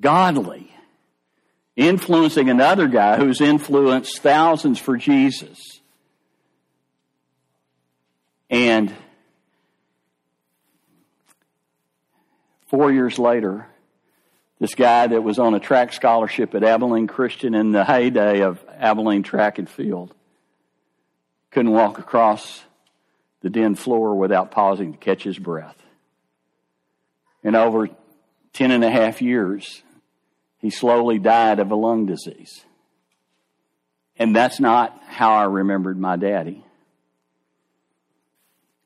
godly, 0.00 0.72
influencing 1.76 2.48
another 2.48 2.88
guy 2.88 3.18
who's 3.18 3.42
influenced 3.42 4.20
thousands 4.20 4.78
for 4.78 4.96
Jesus. 4.96 5.81
And 8.52 8.94
four 12.68 12.92
years 12.92 13.18
later, 13.18 13.66
this 14.60 14.74
guy 14.74 15.06
that 15.06 15.22
was 15.22 15.38
on 15.38 15.54
a 15.54 15.58
track 15.58 15.94
scholarship 15.94 16.54
at 16.54 16.62
Abilene 16.62 17.06
Christian 17.06 17.54
in 17.54 17.72
the 17.72 17.82
heyday 17.82 18.42
of 18.42 18.62
Abilene 18.78 19.22
track 19.22 19.58
and 19.58 19.68
field 19.68 20.14
couldn't 21.50 21.72
walk 21.72 21.98
across 21.98 22.62
the 23.40 23.48
den 23.48 23.74
floor 23.74 24.14
without 24.14 24.50
pausing 24.50 24.92
to 24.92 24.98
catch 24.98 25.22
his 25.22 25.38
breath. 25.38 25.76
And 27.42 27.56
over 27.56 27.88
ten 28.52 28.70
and 28.70 28.84
a 28.84 28.90
half 28.90 29.22
years, 29.22 29.82
he 30.58 30.68
slowly 30.68 31.18
died 31.18 31.58
of 31.58 31.70
a 31.70 31.74
lung 31.74 32.04
disease. 32.04 32.64
And 34.18 34.36
that's 34.36 34.60
not 34.60 35.00
how 35.08 35.32
I 35.32 35.44
remembered 35.44 35.98
my 35.98 36.16
daddy. 36.16 36.64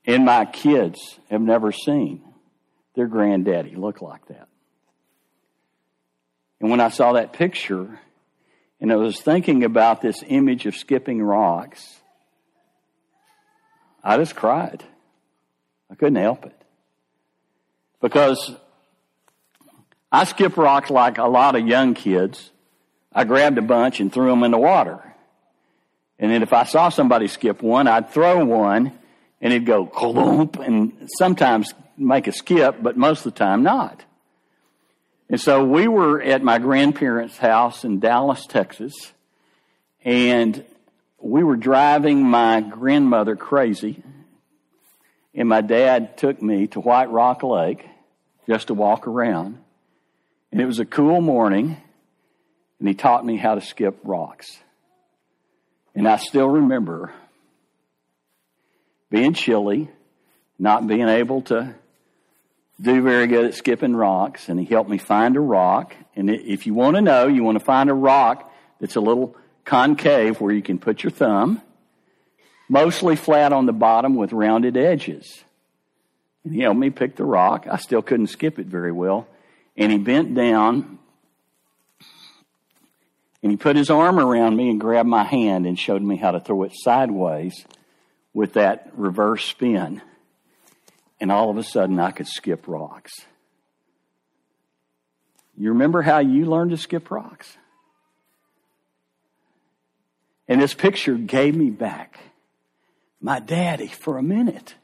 And 0.06 0.24
my 0.24 0.44
kids 0.44 1.18
have 1.30 1.40
never 1.40 1.72
seen 1.72 2.22
their 2.94 3.08
granddaddy 3.08 3.74
look 3.74 4.00
like 4.00 4.26
that. 4.28 4.48
And 6.60 6.70
when 6.70 6.80
I 6.80 6.88
saw 6.88 7.14
that 7.14 7.32
picture, 7.32 7.98
and 8.80 8.92
I 8.92 8.96
was 8.96 9.20
thinking 9.20 9.64
about 9.64 10.00
this 10.00 10.22
image 10.26 10.64
of 10.66 10.76
skipping 10.76 11.22
rocks, 11.22 12.00
I 14.02 14.16
just 14.16 14.36
cried. 14.36 14.84
I 15.90 15.96
couldn't 15.96 16.16
help 16.16 16.46
it. 16.46 16.62
Because 18.00 18.52
I 20.12 20.24
skip 20.24 20.56
rocks 20.56 20.90
like 20.90 21.18
a 21.18 21.26
lot 21.26 21.56
of 21.56 21.66
young 21.66 21.94
kids. 21.94 22.50
I 23.12 23.24
grabbed 23.24 23.58
a 23.58 23.62
bunch 23.62 23.98
and 24.00 24.12
threw 24.12 24.30
them 24.30 24.44
in 24.44 24.52
the 24.52 24.58
water. 24.58 25.02
And 26.18 26.30
then 26.30 26.42
if 26.42 26.52
I 26.52 26.64
saw 26.64 26.88
somebody 26.88 27.28
skip 27.28 27.62
one, 27.62 27.88
I'd 27.88 28.10
throw 28.10 28.44
one 28.44 28.92
and 29.46 29.52
it'd 29.52 29.64
go 29.64 29.86
clump 29.86 30.58
and 30.58 31.08
sometimes 31.18 31.72
make 31.96 32.26
a 32.26 32.32
skip, 32.32 32.82
but 32.82 32.96
most 32.96 33.24
of 33.24 33.32
the 33.32 33.38
time 33.38 33.62
not. 33.62 34.04
And 35.30 35.40
so 35.40 35.64
we 35.64 35.86
were 35.86 36.20
at 36.20 36.42
my 36.42 36.58
grandparents' 36.58 37.38
house 37.38 37.84
in 37.84 38.00
Dallas, 38.00 38.44
Texas, 38.46 38.92
and 40.04 40.64
we 41.20 41.44
were 41.44 41.54
driving 41.54 42.24
my 42.24 42.60
grandmother 42.60 43.36
crazy, 43.36 44.02
and 45.32 45.48
my 45.48 45.60
dad 45.60 46.18
took 46.18 46.42
me 46.42 46.66
to 46.66 46.80
White 46.80 47.12
Rock 47.12 47.44
Lake 47.44 47.86
just 48.48 48.66
to 48.66 48.74
walk 48.74 49.06
around. 49.06 49.58
And 50.50 50.60
it 50.60 50.66
was 50.66 50.80
a 50.80 50.84
cool 50.84 51.20
morning, 51.20 51.80
and 52.80 52.88
he 52.88 52.94
taught 52.94 53.24
me 53.24 53.36
how 53.36 53.54
to 53.54 53.60
skip 53.60 53.96
rocks. 54.02 54.58
And 55.94 56.08
I 56.08 56.16
still 56.16 56.48
remember 56.48 57.12
being 59.16 59.32
chilly, 59.32 59.88
not 60.58 60.86
being 60.86 61.08
able 61.08 61.40
to 61.40 61.74
do 62.78 63.00
very 63.00 63.26
good 63.26 63.46
at 63.46 63.54
skipping 63.54 63.96
rocks, 63.96 64.50
and 64.50 64.60
he 64.60 64.66
helped 64.66 64.90
me 64.90 64.98
find 64.98 65.38
a 65.38 65.40
rock. 65.40 65.96
And 66.14 66.28
if 66.28 66.66
you 66.66 66.74
want 66.74 66.96
to 66.96 67.00
know, 67.00 67.26
you 67.26 67.42
want 67.42 67.58
to 67.58 67.64
find 67.64 67.88
a 67.88 67.94
rock 67.94 68.52
that's 68.78 68.94
a 68.94 69.00
little 69.00 69.34
concave 69.64 70.38
where 70.38 70.52
you 70.52 70.60
can 70.60 70.78
put 70.78 71.02
your 71.02 71.10
thumb, 71.10 71.62
mostly 72.68 73.16
flat 73.16 73.54
on 73.54 73.64
the 73.64 73.72
bottom 73.72 74.16
with 74.16 74.34
rounded 74.34 74.76
edges. 74.76 75.42
And 76.44 76.52
he 76.52 76.60
helped 76.60 76.78
me 76.78 76.90
pick 76.90 77.16
the 77.16 77.24
rock. 77.24 77.66
I 77.70 77.78
still 77.78 78.02
couldn't 78.02 78.26
skip 78.26 78.58
it 78.58 78.66
very 78.66 78.92
well. 78.92 79.26
And 79.78 79.90
he 79.90 79.96
bent 79.96 80.34
down 80.34 80.98
and 83.42 83.50
he 83.50 83.56
put 83.56 83.76
his 83.76 83.88
arm 83.88 84.18
around 84.18 84.56
me 84.56 84.68
and 84.68 84.78
grabbed 84.78 85.08
my 85.08 85.24
hand 85.24 85.66
and 85.66 85.78
showed 85.78 86.02
me 86.02 86.16
how 86.16 86.32
to 86.32 86.40
throw 86.40 86.64
it 86.64 86.72
sideways 86.74 87.64
with 88.36 88.52
that 88.52 88.90
reverse 88.92 89.46
spin. 89.46 90.02
And 91.18 91.32
all 91.32 91.48
of 91.48 91.56
a 91.56 91.62
sudden, 91.62 91.98
I 91.98 92.10
could 92.10 92.28
skip 92.28 92.68
rocks. 92.68 93.14
You 95.56 95.70
remember 95.70 96.02
how 96.02 96.18
you 96.18 96.44
learned 96.44 96.72
to 96.72 96.76
skip 96.76 97.10
rocks? 97.10 97.56
And 100.46 100.60
this 100.60 100.74
picture 100.74 101.14
gave 101.14 101.56
me 101.56 101.70
back 101.70 102.18
my 103.22 103.40
daddy 103.40 103.86
for 103.86 104.18
a 104.18 104.22
minute. 104.22 104.74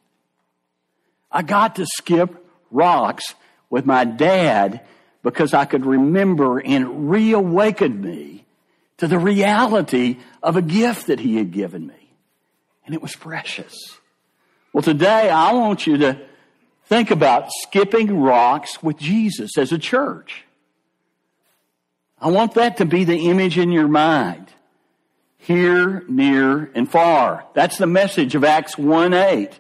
I 1.31 1.43
got 1.43 1.77
to 1.77 1.85
skip 1.85 2.35
rocks 2.71 3.35
with 3.69 3.85
my 3.85 4.07
dad 4.07 4.81
because 5.23 5.53
I 5.53 5.67
could 5.67 5.85
remember 5.85 6.59
and 6.59 7.11
reawakened 7.11 8.01
me 8.01 8.47
to 8.97 9.07
the 9.07 9.19
reality 9.19 10.21
of 10.43 10.57
a 10.57 10.63
gift 10.63 11.09
that 11.09 11.21
he 11.21 11.37
had 11.37 11.51
given 11.53 11.87
me. 11.87 12.02
And 12.85 12.95
it 12.95 13.03
was 13.03 13.15
precious. 13.15 13.99
Well, 14.73 14.83
today 14.83 15.29
I 15.29 15.53
want 15.53 15.87
you 15.87 15.99
to 15.99 16.21
think 16.87 17.11
about 17.11 17.51
skipping 17.61 18.21
rocks 18.21 18.83
with 18.83 18.99
Jesus 18.99 19.57
as 19.59 19.73
a 19.73 19.79
church. 19.79 20.45
I 22.21 22.31
want 22.31 22.55
that 22.55 22.77
to 22.79 22.85
be 22.85 23.05
the 23.05 23.29
image 23.29 23.59
in 23.59 23.73
your 23.73 23.89
mind. 23.89 24.49
Here, 25.39 26.05
near, 26.09 26.71
and 26.75 26.89
far. 26.89 27.45
That's 27.53 27.77
the 27.77 27.87
message 27.87 28.37
of 28.37 28.45
Acts 28.45 28.79
1 28.79 29.13
8. 29.13 29.59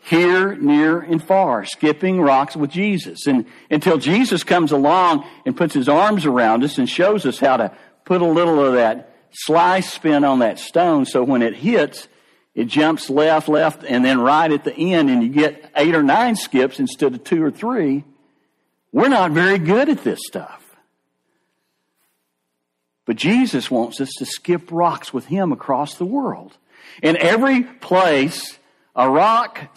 Here, 0.00 0.54
near, 0.56 1.00
and 1.00 1.22
far. 1.22 1.64
Skipping 1.64 2.20
rocks 2.20 2.54
with 2.54 2.70
Jesus. 2.70 3.26
And 3.26 3.46
until 3.70 3.96
Jesus 3.96 4.44
comes 4.44 4.70
along 4.70 5.24
and 5.46 5.56
puts 5.56 5.72
his 5.72 5.88
arms 5.88 6.26
around 6.26 6.62
us 6.62 6.76
and 6.76 6.88
shows 6.88 7.24
us 7.24 7.38
how 7.38 7.56
to 7.56 7.72
put 8.04 8.20
a 8.20 8.26
little 8.26 8.62
of 8.62 8.74
that 8.74 9.13
sly 9.34 9.80
spin 9.80 10.24
on 10.24 10.38
that 10.38 10.58
stone 10.58 11.04
so 11.06 11.22
when 11.22 11.42
it 11.42 11.54
hits, 11.54 12.08
it 12.54 12.66
jumps 12.66 13.10
left, 13.10 13.48
left, 13.48 13.84
and 13.84 14.04
then 14.04 14.20
right 14.20 14.50
at 14.50 14.64
the 14.64 14.74
end, 14.74 15.10
and 15.10 15.22
you 15.22 15.28
get 15.28 15.70
eight 15.76 15.94
or 15.94 16.02
nine 16.02 16.36
skips 16.36 16.78
instead 16.78 17.14
of 17.14 17.24
two 17.24 17.42
or 17.42 17.50
three. 17.50 18.04
We're 18.92 19.08
not 19.08 19.32
very 19.32 19.58
good 19.58 19.88
at 19.88 20.04
this 20.04 20.20
stuff. 20.24 20.62
But 23.06 23.16
Jesus 23.16 23.70
wants 23.70 24.00
us 24.00 24.10
to 24.18 24.24
skip 24.24 24.70
rocks 24.70 25.12
with 25.12 25.26
Him 25.26 25.52
across 25.52 25.96
the 25.96 26.06
world. 26.06 26.56
In 27.02 27.16
every 27.16 27.64
place 27.64 28.58
a 28.94 29.10
rock 29.10 29.76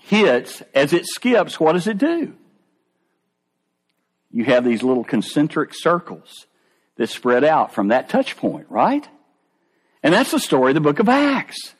hits, 0.00 0.62
as 0.74 0.92
it 0.92 1.06
skips, 1.06 1.58
what 1.58 1.72
does 1.72 1.86
it 1.86 1.98
do? 1.98 2.34
You 4.30 4.44
have 4.44 4.64
these 4.64 4.82
little 4.82 5.04
concentric 5.04 5.74
circles 5.74 6.46
that 6.96 7.08
spread 7.08 7.44
out 7.44 7.72
from 7.72 7.88
that 7.88 8.08
touch 8.08 8.36
point, 8.36 8.66
right? 8.68 9.08
And 10.02 10.12
that's 10.12 10.30
the 10.30 10.40
story 10.40 10.72
of 10.72 10.74
the 10.74 10.80
book 10.80 10.98
of 10.98 11.08
Acts. 11.08 11.74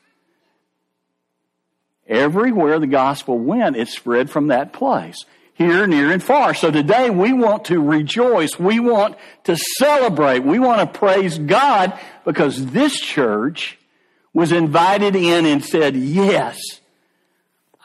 Everywhere 2.07 2.79
the 2.79 2.87
gospel 2.87 3.37
went, 3.37 3.75
it 3.77 3.87
spread 3.87 4.29
from 4.29 4.47
that 4.47 4.73
place. 4.73 5.25
here, 5.53 5.85
near, 5.85 6.11
and 6.11 6.23
far. 6.23 6.53
So 6.53 6.71
today 6.71 7.09
we 7.09 7.31
want 7.31 7.65
to 7.65 7.79
rejoice. 7.79 8.57
We 8.57 8.79
want 8.79 9.15
to 9.43 9.55
celebrate. 9.55 10.39
We 10.39 10.59
want 10.59 10.81
to 10.81 10.99
praise 10.99 11.37
God 11.37 11.97
because 12.25 12.67
this 12.67 12.99
church 12.99 13.77
was 14.33 14.51
invited 14.51 15.15
in 15.15 15.45
and 15.45 15.63
said, 15.63 15.95
yes, 15.95 16.59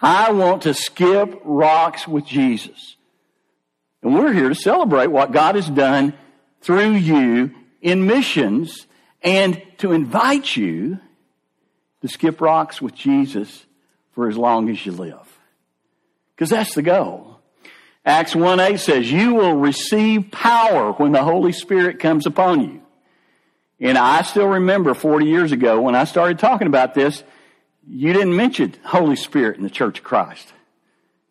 I 0.01 0.33
want 0.33 0.63
to 0.63 0.73
skip 0.73 1.41
rocks 1.45 2.09
with 2.09 2.25
Jesus. 2.25 2.97
And 4.03 4.15
we're 4.15 4.33
here 4.33 4.49
to 4.49 4.55
celebrate 4.55 5.09
what 5.09 5.33
God 5.33 5.57
has 5.57 5.69
done 5.69 6.15
through 6.61 6.93
you 6.93 7.55
in 7.81 8.07
missions 8.07 8.87
and 9.23 9.63
to 9.79 9.93
invite 9.93 10.57
you 10.57 10.99
to 12.03 12.09
skip 12.09 12.41
rocks 12.41 12.81
with 12.81 12.95
Jesus 12.95 13.67
for 14.13 14.29
as 14.29 14.37
long 14.37 14.69
as 14.69 14.85
you 14.85 14.93
live. 14.93 15.39
Because 16.35 16.51
that's 16.51 16.75
the 16.75 16.83
goal. 16.83 17.41
Acts 18.05 18.35
1 18.35 18.61
8 18.61 18.81
says, 18.81 19.11
You 19.11 19.35
will 19.35 19.55
receive 19.55 20.31
power 20.31 20.93
when 20.93 21.13
the 21.13 21.23
Holy 21.23 21.53
Spirit 21.53 21.99
comes 21.99 22.27
upon 22.27 22.61
you. 22.63 22.83
And 23.81 23.99
I 23.99 24.23
still 24.23 24.47
remember 24.47 24.95
40 24.95 25.27
years 25.27 25.53
ago 25.53 25.81
when 25.81 25.95
I 25.95 26.05
started 26.05 26.39
talking 26.39 26.67
about 26.67 26.95
this, 26.95 27.23
you 27.87 28.13
didn't 28.13 28.35
mention 28.35 28.75
Holy 28.85 29.17
Spirit 29.17 29.57
in 29.57 29.63
the 29.63 29.71
Church 29.71 29.99
of 29.99 30.05
Christ. 30.05 30.53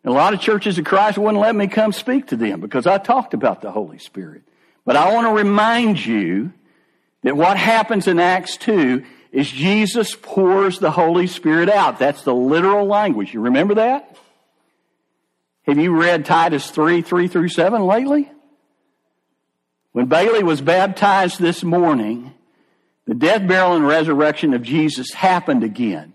A 0.05 0.11
lot 0.11 0.33
of 0.33 0.39
churches 0.39 0.77
of 0.77 0.85
Christ 0.85 1.17
wouldn't 1.17 1.41
let 1.41 1.55
me 1.55 1.67
come 1.67 1.91
speak 1.91 2.27
to 2.27 2.37
them 2.37 2.61
because 2.61 2.87
I 2.87 2.97
talked 2.97 3.33
about 3.33 3.61
the 3.61 3.71
Holy 3.71 3.99
Spirit. 3.99 4.43
But 4.87 4.95
I 4.95 5.13
want 5.13 5.27
to 5.27 5.33
remind 5.33 6.03
you 6.03 6.53
that 7.23 7.35
what 7.35 7.57
happens 7.57 8.07
in 8.07 8.19
Acts 8.19 8.55
2 8.55 9.03
is 9.33 9.51
Jesus 9.51 10.15
pours 10.15 10.79
the 10.79 10.91
Holy 10.91 11.27
Spirit 11.27 11.69
out. 11.69 11.99
That's 11.99 12.23
the 12.23 12.33
literal 12.33 12.85
language. 12.85 13.33
You 13.33 13.41
remember 13.41 13.75
that? 13.75 14.15
Have 15.63 15.77
you 15.77 15.93
read 15.93 16.23
Titus 16.23 16.71
3, 16.71 17.01
3 17.01 17.27
through 17.27 17.49
7 17.49 17.81
lately? 17.81 18.31
When 19.91 20.05
Bailey 20.05 20.41
was 20.41 20.61
baptized 20.61 21.37
this 21.41 21.65
morning, 21.65 22.33
the 23.05 23.13
death, 23.13 23.45
burial, 23.45 23.75
and 23.75 23.85
resurrection 23.85 24.53
of 24.53 24.63
Jesus 24.63 25.11
happened 25.11 25.65
again. 25.65 26.13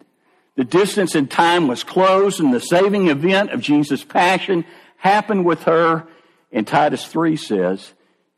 The 0.56 0.64
distance 0.64 1.14
in 1.14 1.26
time 1.26 1.68
was 1.68 1.84
closed, 1.84 2.40
and 2.40 2.54
the 2.54 2.60
saving 2.60 3.08
event 3.08 3.50
of 3.50 3.60
Jesus' 3.60 4.02
passion 4.02 4.64
happened 4.96 5.44
with 5.44 5.64
her. 5.64 6.06
And 6.50 6.66
Titus 6.66 7.06
3 7.06 7.36
says, 7.36 7.92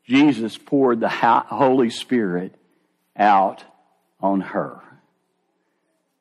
Jesus 0.07 0.57
poured 0.57 0.99
the 0.99 1.09
Holy 1.09 1.89
Spirit 1.89 2.55
out 3.17 3.63
on 4.19 4.41
her. 4.41 4.81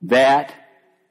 That 0.03 0.55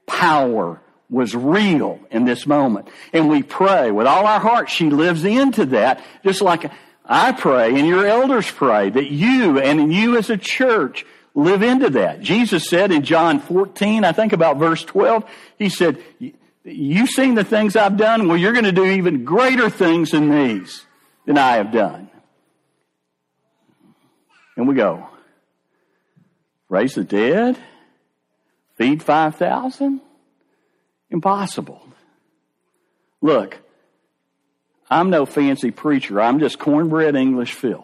power 0.07 0.81
was 1.09 1.35
real 1.35 1.99
in 2.09 2.25
this 2.25 2.47
moment. 2.47 2.87
And 3.11 3.29
we 3.29 3.43
pray 3.43 3.91
with 3.91 4.07
all 4.07 4.25
our 4.25 4.39
heart. 4.39 4.69
She 4.69 4.89
lives 4.89 5.23
into 5.23 5.65
that, 5.67 6.03
just 6.23 6.41
like 6.41 6.71
I 7.05 7.31
pray 7.33 7.77
and 7.77 7.87
your 7.87 8.07
elders 8.07 8.49
pray 8.49 8.89
that 8.89 9.11
you 9.11 9.59
and 9.59 9.93
you 9.93 10.17
as 10.17 10.29
a 10.29 10.37
church 10.37 11.05
live 11.35 11.61
into 11.61 11.91
that. 11.91 12.21
Jesus 12.21 12.69
said 12.69 12.91
in 12.91 13.03
John 13.03 13.39
14, 13.39 14.05
I 14.05 14.11
think 14.11 14.33
about 14.33 14.57
verse 14.57 14.83
12, 14.83 15.23
he 15.57 15.69
said, 15.69 16.01
you've 16.63 17.09
seen 17.09 17.35
the 17.35 17.43
things 17.43 17.75
I've 17.75 17.97
done. 17.97 18.27
Well, 18.27 18.37
you're 18.37 18.53
going 18.53 18.65
to 18.65 18.71
do 18.71 18.85
even 18.85 19.25
greater 19.25 19.69
things 19.69 20.11
than 20.11 20.29
these 20.29 20.85
than 21.25 21.37
I 21.37 21.57
have 21.57 21.71
done. 21.71 22.09
And 24.55 24.67
we 24.67 24.75
go, 24.75 25.07
raise 26.69 26.95
the 26.95 27.03
dead, 27.03 27.57
feed 28.77 29.01
5,000? 29.01 30.01
Impossible. 31.09 31.81
Look, 33.21 33.59
I'm 34.89 35.09
no 35.09 35.25
fancy 35.25 35.71
preacher. 35.71 36.21
I'm 36.21 36.39
just 36.39 36.59
cornbread 36.59 37.15
English 37.15 37.53
Phil. 37.53 37.83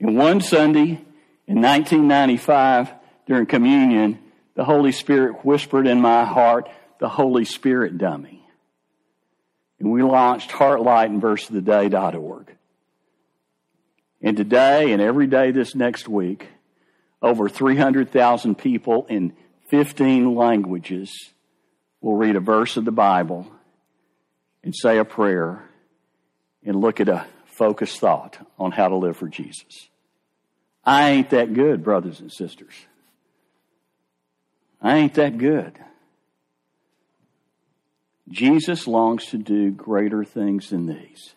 And 0.00 0.16
one 0.16 0.40
Sunday 0.40 1.00
in 1.46 1.60
1995, 1.60 2.92
during 3.26 3.46
communion, 3.46 4.18
the 4.54 4.64
Holy 4.64 4.92
Spirit 4.92 5.44
whispered 5.44 5.86
in 5.86 6.00
my 6.00 6.24
heart, 6.24 6.68
the 6.98 7.08
Holy 7.08 7.44
Spirit 7.44 7.98
dummy. 7.98 8.42
And 9.78 9.92
we 9.92 10.02
launched 10.02 10.50
Heartlight 10.50 11.10
and 14.20 14.36
today 14.36 14.92
and 14.92 15.00
every 15.00 15.26
day 15.26 15.50
this 15.50 15.74
next 15.74 16.08
week, 16.08 16.48
over 17.22 17.48
300,000 17.48 18.56
people 18.56 19.06
in 19.08 19.32
15 19.68 20.34
languages 20.34 21.30
will 22.00 22.16
read 22.16 22.36
a 22.36 22.40
verse 22.40 22.76
of 22.76 22.84
the 22.84 22.92
Bible 22.92 23.46
and 24.62 24.74
say 24.74 24.98
a 24.98 25.04
prayer 25.04 25.68
and 26.64 26.76
look 26.76 27.00
at 27.00 27.08
a 27.08 27.26
focused 27.46 27.98
thought 27.98 28.38
on 28.58 28.70
how 28.70 28.88
to 28.88 28.96
live 28.96 29.16
for 29.16 29.28
Jesus. 29.28 29.88
I 30.84 31.10
ain't 31.10 31.30
that 31.30 31.52
good, 31.54 31.82
brothers 31.84 32.20
and 32.20 32.32
sisters. 32.32 32.72
I 34.80 34.96
ain't 34.96 35.14
that 35.14 35.38
good. 35.38 35.78
Jesus 38.28 38.86
longs 38.86 39.26
to 39.26 39.38
do 39.38 39.70
greater 39.70 40.24
things 40.24 40.70
than 40.70 40.86
these. 40.86 41.34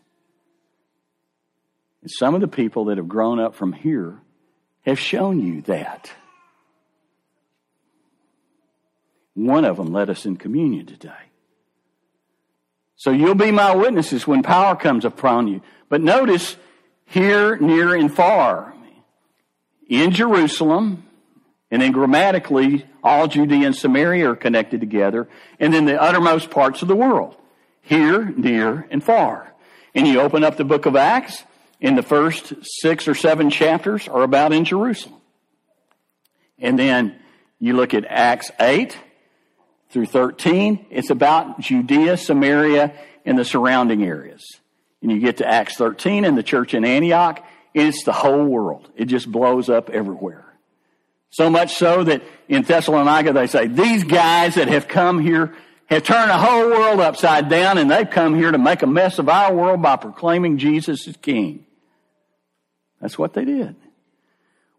And 2.02 2.12
some 2.12 2.36
of 2.36 2.42
the 2.42 2.48
people 2.48 2.86
that 2.86 2.98
have 2.98 3.08
grown 3.08 3.40
up 3.40 3.56
from 3.56 3.74
here 3.74 4.20
have 4.86 5.00
shown 5.00 5.40
you 5.40 5.62
that. 5.64 6.12
One 9.34 9.66
of 9.66 9.78
them 9.78 9.94
led 9.94 10.10
us 10.10 10.26
in 10.26 10.38
communion 10.38 10.86
today. 10.86 11.12
So 12.96 13.12
you'll 13.12 13.36
be 13.36 13.52
my 13.52 13.76
witnesses 13.76 14.28
when 14.28 14.44
power 14.44 14.76
comes 14.76 15.06
upon 15.06 15.48
you. 15.48 15.62
But 15.90 16.02
notice 16.02 16.56
here, 17.06 17.58
near, 17.58 17.96
and 17.96 18.14
far. 18.14 18.74
In 19.88 20.12
Jerusalem, 20.12 21.04
and 21.70 21.82
then 21.82 21.92
grammatically, 21.92 22.86
all 23.04 23.28
Judea 23.28 23.66
and 23.66 23.76
Samaria 23.76 24.30
are 24.30 24.36
connected 24.36 24.80
together, 24.80 25.28
and 25.60 25.74
then 25.74 25.86
the 25.86 26.02
uttermost 26.02 26.50
parts 26.50 26.82
of 26.82 26.88
the 26.88 26.96
world. 26.96 27.36
Here, 27.82 28.26
near, 28.26 28.88
and 28.92 29.04
far. 29.04 29.54
And 29.96 30.08
you 30.08 30.22
open 30.22 30.44
up 30.44 30.58
the 30.58 30.64
book 30.64 30.86
of 30.86 30.96
Acts, 30.96 31.44
in 31.82 31.96
the 31.96 32.04
first 32.04 32.54
six 32.62 33.08
or 33.08 33.16
seven 33.16 33.50
chapters 33.50 34.08
are 34.08 34.22
about 34.22 34.54
in 34.54 34.64
Jerusalem. 34.64 35.20
And 36.60 36.78
then 36.78 37.20
you 37.60 37.74
look 37.74 37.94
at 37.96 38.06
Acts 38.06 38.52
8 38.60 38.96
through 39.90 40.06
13, 40.06 40.86
it's 40.92 41.10
about 41.10 41.60
Judea, 41.60 42.16
Samaria, 42.18 42.94
and 43.26 43.38
the 43.38 43.44
surrounding 43.44 44.04
areas. 44.04 44.46
And 45.02 45.12
you 45.12 45.20
get 45.20 45.38
to 45.38 45.48
Acts 45.48 45.76
13 45.76 46.24
and 46.24 46.38
the 46.38 46.44
church 46.44 46.76
in 46.76 46.86
Antioch, 46.86 47.44
it's 47.74 48.04
the 48.04 48.14
whole 48.14 48.46
world. 48.46 48.90
It 48.96 49.06
just 49.06 49.30
blows 49.30 49.68
up 49.68 49.90
everywhere. 49.90 50.46
So 51.32 51.50
much 51.50 51.76
so 51.76 52.04
that 52.04 52.22
in 52.48 52.62
Thessalonica 52.62 53.34
they 53.34 53.48
say, 53.48 53.68
these 53.68 54.04
guys 54.04 54.56
that 54.56 54.68
have 54.68 54.88
come 54.88 55.20
here 55.20 55.56
have 55.88 56.04
turned 56.04 56.30
the 56.30 56.38
whole 56.38 56.70
world 56.70 57.00
upside 57.00 57.50
down 57.50 57.78
and 57.78 57.90
they've 57.90 58.10
come 58.10 58.36
here 58.36 58.52
to 58.52 58.58
make 58.58 58.82
a 58.84 58.88
mess 58.88 59.18
of 59.18 59.30
our 59.30 59.54
world 59.54 59.82
by 59.82 59.96
proclaiming 59.96 60.58
Jesus 60.58 61.08
as 61.08 61.18
king. 61.18 61.66
That's 63.02 63.18
what 63.18 63.34
they 63.34 63.44
did. 63.44 63.76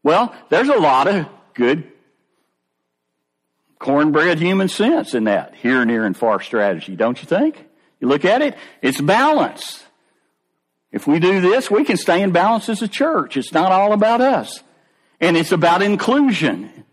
Well, 0.02 0.34
there's 0.48 0.68
a 0.68 0.78
lot 0.78 1.08
of 1.08 1.26
good 1.54 1.90
cornbread 3.78 4.38
human 4.38 4.68
sense 4.68 5.12
in 5.12 5.24
that 5.24 5.54
here, 5.56 5.84
near, 5.84 6.06
and 6.06 6.16
far 6.16 6.40
strategy, 6.40 6.96
don't 6.96 7.20
you 7.20 7.26
think? 7.26 7.66
You 8.00 8.08
look 8.08 8.24
at 8.24 8.42
it, 8.42 8.56
it's 8.80 9.00
balance. 9.00 9.84
If 10.90 11.06
we 11.06 11.18
do 11.18 11.40
this, 11.40 11.70
we 11.70 11.84
can 11.84 11.96
stay 11.96 12.22
in 12.22 12.32
balance 12.32 12.68
as 12.68 12.82
a 12.82 12.88
church. 12.88 13.36
It's 13.36 13.52
not 13.52 13.72
all 13.72 13.92
about 13.92 14.20
us. 14.20 14.62
And 15.20 15.36
it's 15.36 15.52
about 15.52 15.82
inclusion. 15.82 16.84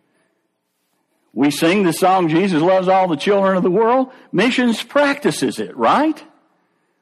We 1.33 1.51
sing 1.51 1.83
the 1.83 1.93
song, 1.93 2.29
Jesus 2.29 2.61
loves 2.61 2.87
all 2.87 3.07
the 3.07 3.17
children 3.17 3.55
of 3.55 3.63
the 3.63 3.71
world. 3.71 4.11
Missions 4.31 4.81
practices 4.81 5.59
it, 5.59 5.75
right? 5.75 6.23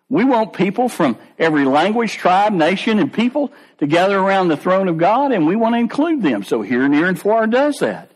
We 0.10 0.24
want 0.24 0.54
people 0.54 0.88
from 0.88 1.18
every 1.38 1.66
language, 1.66 2.14
tribe, 2.14 2.54
nation, 2.54 3.00
and 3.00 3.12
people 3.12 3.52
to 3.80 3.88
gather 3.88 4.18
around 4.18 4.48
the 4.48 4.58
throne 4.58 4.88
of 4.88 4.98
God, 4.98 5.34
and 5.34 5.46
we 5.46 5.56
want 5.56 5.76
to 5.76 5.80
include 5.80 6.22
them. 6.22 6.44
So 6.44 6.62
here, 6.62 6.88
near, 6.88 7.08
and 7.08 7.20
far 7.20 7.46
does 7.46 7.80
that. 7.80 8.12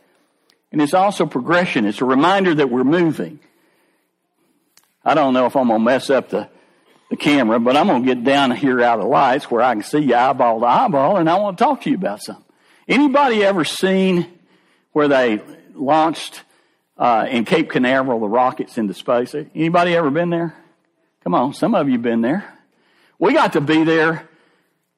And 0.72 0.82
it's 0.82 0.94
also 0.94 1.26
progression. 1.26 1.86
It's 1.86 2.00
a 2.00 2.06
reminder 2.06 2.56
that 2.56 2.70
we're 2.70 2.86
moving. 2.86 3.40
I 5.04 5.16
don't 5.16 5.34
know 5.34 5.48
if 5.48 5.56
I'm 5.56 5.68
going 5.68 5.82
to 5.82 5.84
mess 5.84 6.10
up 6.10 6.30
the, 6.30 6.48
the 7.10 7.18
camera, 7.18 7.60
but 7.60 7.76
I'm 7.76 7.88
going 7.88 8.04
to 8.04 8.16
get 8.16 8.24
down 8.24 8.52
here 8.52 8.82
out 8.82 9.00
of 9.00 9.04
the 9.04 9.10
lights 9.10 9.52
where 9.52 9.62
I 9.62 9.74
can 9.74 9.84
see 9.84 10.00
you 10.00 10.16
eyeball 10.16 10.62
to 10.62 10.66
eyeball, 10.66 11.18
and 11.18 11.30
I 11.30 11.38
want 11.40 11.58
to 11.58 11.64
talk 11.64 11.82
to 11.82 11.90
you 11.90 11.98
about 11.98 12.22
something. 12.22 12.46
Anybody 12.88 13.44
ever 13.44 13.66
seen 13.66 14.28
where 14.94 15.10
they 15.10 15.42
launched 15.74 16.42
uh, 16.98 17.28
in 17.30 17.44
Cape 17.44 17.70
Canaveral 17.70 18.22
the 18.22 18.30
rockets 18.30 18.78
into 18.78 18.94
space? 18.94 19.36
Anybody 19.54 19.94
ever 19.96 20.10
been 20.10 20.30
there? 20.30 20.56
Come 21.24 21.36
on, 21.36 21.54
some 21.54 21.76
of 21.76 21.88
you 21.88 21.94
have 21.94 22.02
been 22.02 22.22
there. 22.22 22.52
We 23.20 23.34
got 23.34 23.54
to 23.54 23.62
be 23.62 23.84
there, 23.84 24.28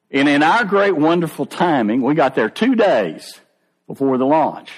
and 0.10 0.30
in 0.30 0.42
our 0.42 0.64
great 0.64 0.96
wonderful 0.96 1.46
timing, 1.46 2.02
we 2.02 2.16
got 2.16 2.36
there 2.36 2.50
two 2.50 2.76
days 2.76 3.40
before 3.88 4.18
the 4.18 4.26
launch, 4.26 4.72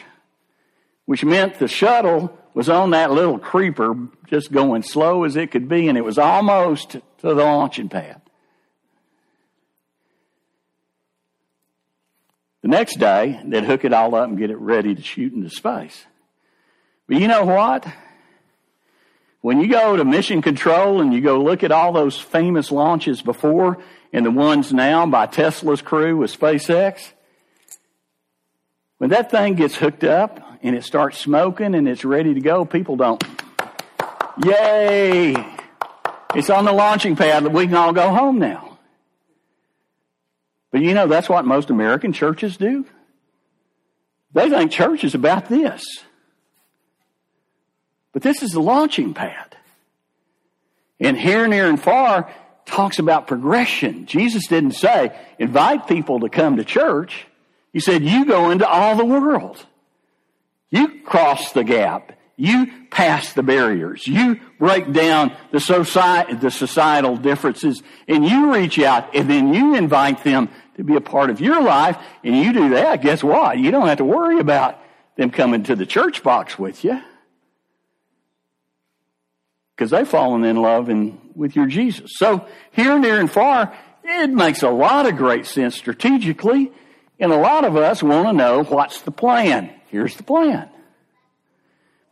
which 1.06 1.24
meant 1.24 1.60
the 1.60 1.68
shuttle 1.68 2.36
was 2.56 2.70
on 2.70 2.92
that 2.92 3.12
little 3.12 3.38
creeper 3.38 3.96
just 4.28 4.52
going 4.52 4.82
slow 4.82 5.24
as 5.24 5.36
it 5.36 5.52
could 5.52 5.70
be, 5.70 5.88
and 5.88 5.98
it 5.98 6.04
was 6.04 6.18
almost 6.18 6.92
to 6.92 7.02
the 7.22 7.36
launching 7.36 7.90
pad. 7.90 8.22
The 12.64 12.70
next 12.70 12.98
day, 12.98 13.40
they'd 13.46 13.64
hook 13.64 13.86
it 13.86 13.94
all 13.94 14.16
up 14.16 14.28
and 14.28 14.40
get 14.40 14.50
it 14.50 14.58
ready 14.58 14.96
to 14.96 15.02
shoot 15.04 15.34
into 15.34 15.52
space. 15.52 16.04
But 17.08 17.18
you 17.18 17.28
know 17.28 17.46
what? 17.46 17.86
When 19.46 19.60
you 19.60 19.68
go 19.68 19.96
to 19.96 20.04
mission 20.04 20.42
control 20.42 21.02
and 21.02 21.14
you 21.14 21.22
go 21.22 21.40
look 21.40 21.64
at 21.64 21.72
all 21.72 21.94
those 21.94 22.20
famous 22.20 22.72
launches 22.72 23.22
before 23.22 23.78
and 24.12 24.26
the 24.26 24.32
ones 24.32 24.74
now 24.74 25.06
by 25.06 25.28
Tesla's 25.28 25.84
crew 25.84 26.18
with 26.18 26.36
SpaceX, 26.36 27.12
when 28.98 29.12
that 29.12 29.30
thing 29.30 29.54
gets 29.54 29.76
hooked 29.76 30.04
up 30.04 30.40
and 30.64 30.76
it 30.76 30.84
starts 30.84 31.20
smoking 31.20 31.76
and 31.76 31.88
it's 31.88 32.04
ready 32.04 32.34
to 32.34 32.40
go, 32.40 32.66
people 32.66 32.96
don't, 32.96 33.24
yay! 34.44 35.36
It's 36.34 36.50
on 36.50 36.66
the 36.66 36.74
launching 36.74 37.16
pad 37.16 37.46
we 37.46 37.68
can 37.68 37.76
all 37.76 37.94
go 37.94 38.10
home 38.10 38.40
now. 38.40 38.80
But 40.72 40.82
you 40.82 40.96
know, 40.96 41.06
that's 41.06 41.30
what 41.30 41.46
most 41.46 41.70
American 41.70 42.14
churches 42.14 42.58
do. 42.58 42.84
They 44.34 44.50
think 44.50 44.72
church 44.72 45.04
is 45.04 45.14
about 45.14 45.50
this. 45.50 46.04
But 48.16 48.22
this 48.22 48.42
is 48.42 48.52
the 48.52 48.62
launching 48.62 49.14
pad. 49.14 49.58
And 51.02 51.18
here, 51.18 51.50
near, 51.50 51.68
and 51.68 51.78
far 51.78 52.34
talks 52.66 52.98
about 52.98 53.28
progression. 53.28 54.06
Jesus 54.06 54.48
didn't 54.48 54.72
say, 54.72 55.14
invite 55.38 55.86
people 55.86 56.22
to 56.22 56.30
come 56.30 56.56
to 56.56 56.64
church. 56.64 57.28
He 57.74 57.82
said, 57.82 58.06
you 58.06 58.24
go 58.24 58.52
into 58.52 58.66
all 58.66 58.96
the 58.96 59.04
world. 59.04 59.66
You 60.70 61.02
cross 61.02 61.52
the 61.52 61.66
gap. 61.66 62.14
You 62.38 62.72
pass 62.90 63.34
the 63.34 63.44
barriers. 63.44 64.08
You 64.08 64.40
break 64.60 64.94
down 64.94 65.36
the, 65.52 65.60
society, 65.60 66.36
the 66.36 66.52
societal 66.52 67.18
differences 67.18 67.84
and 68.08 68.26
you 68.26 68.54
reach 68.54 68.80
out 68.80 69.14
and 69.14 69.30
then 69.30 69.54
you 69.54 69.76
invite 69.76 70.24
them 70.24 70.48
to 70.78 70.86
be 70.86 70.96
a 70.96 71.02
part 71.02 71.30
of 71.30 71.42
your 71.42 71.62
life 71.62 71.98
and 72.24 72.34
you 72.34 72.54
do 72.54 72.70
that, 72.70 73.02
guess 73.02 73.22
what? 73.22 73.58
You 73.58 73.72
don't 73.72 73.90
have 73.90 73.98
to 73.98 74.06
worry 74.06 74.40
about 74.40 74.80
them 75.18 75.32
coming 75.32 75.64
to 75.64 75.76
the 75.76 75.86
church 75.86 76.24
box 76.24 76.58
with 76.58 76.86
you. 76.86 77.02
Because 79.76 79.92
they've 79.92 80.08
fallen 80.08 80.44
in 80.44 80.56
love 80.56 80.90
in, 80.90 81.20
with 81.36 81.56
your 81.56 81.66
Jesus. 81.66 82.12
So 82.16 82.48
here, 82.72 82.98
near, 82.98 83.20
and 83.20 83.30
far, 83.30 83.76
it 84.04 84.30
makes 84.30 84.64
a 84.64 84.70
lot 84.70 85.06
of 85.06 85.18
great 85.18 85.46
sense 85.46 85.76
strategically. 85.76 86.72
And 87.20 87.32
a 87.32 87.38
lot 87.38 87.66
of 87.66 87.76
us 87.76 88.04
want 88.04 88.28
to 88.28 88.34
know 88.34 88.64
what's 88.64 89.02
the 89.02 89.12
plan. 89.12 89.70
Here's 89.90 90.16
the 90.16 90.24
plan. 90.24 90.70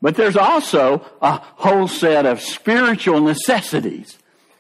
But 0.02 0.16
there's 0.16 0.36
also 0.36 1.06
a 1.22 1.38
whole 1.38 1.88
set 1.88 2.26
of 2.26 2.42
spiritual 2.42 3.22
necessities 3.22 4.18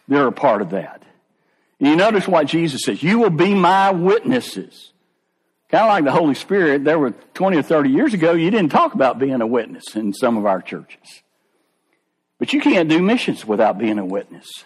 that 0.07 0.21
are 0.21 0.31
part 0.31 0.61
of 0.61 0.69
that. 0.69 1.03
And 1.79 1.89
you 1.89 1.95
notice 1.97 2.27
what 2.27 2.47
Jesus 2.47 2.83
says, 2.83 3.03
you 3.03 3.19
will 3.19 3.29
be 3.29 3.53
my 3.53 3.91
witnesses. 3.91 4.93
Kind 5.69 5.83
of 5.83 5.89
like 5.89 6.03
the 6.05 6.11
Holy 6.11 6.35
Spirit, 6.35 6.83
there 6.83 6.99
were 6.99 7.11
20 7.33 7.57
or 7.57 7.63
30 7.63 7.89
years 7.89 8.13
ago, 8.13 8.33
you 8.33 8.51
didn't 8.51 8.69
talk 8.69 8.93
about 8.93 9.19
being 9.19 9.41
a 9.41 9.47
witness 9.47 9.95
in 9.95 10.13
some 10.13 10.37
of 10.37 10.45
our 10.45 10.61
churches. 10.61 11.22
But 12.43 12.51
you 12.51 12.59
can't 12.59 12.89
do 12.89 13.01
missions 13.01 13.45
without 13.45 13.77
being 13.77 13.97
a 13.97 14.05
witness. 14.05 14.65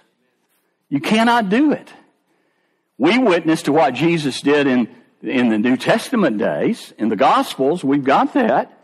You 0.90 1.00
cannot 1.00 1.50
do 1.50 1.74
it. 1.74 1.94
We 2.98 3.20
witness 3.20 3.62
to 3.62 3.72
what 3.72 3.94
Jesus 3.94 4.42
did 4.42 4.66
in, 4.66 4.90
in 5.22 5.50
the 5.50 5.60
New 5.60 5.78
Testament 5.78 6.40
days. 6.40 6.92
In 6.98 7.10
the 7.10 7.16
Gospels, 7.16 7.84
we've 7.84 8.04
got 8.04 8.34
that. 8.34 8.76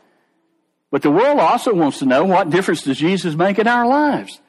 But 0.92 1.02
the 1.02 1.10
world 1.10 1.40
also 1.40 1.74
wants 1.74 1.98
to 2.00 2.06
know 2.06 2.24
what 2.24 2.52
difference 2.52 2.84
does 2.84 3.00
Jesus 3.00 3.34
make 3.34 3.58
in 3.58 3.68
our 3.68 3.88
lives? 3.88 4.40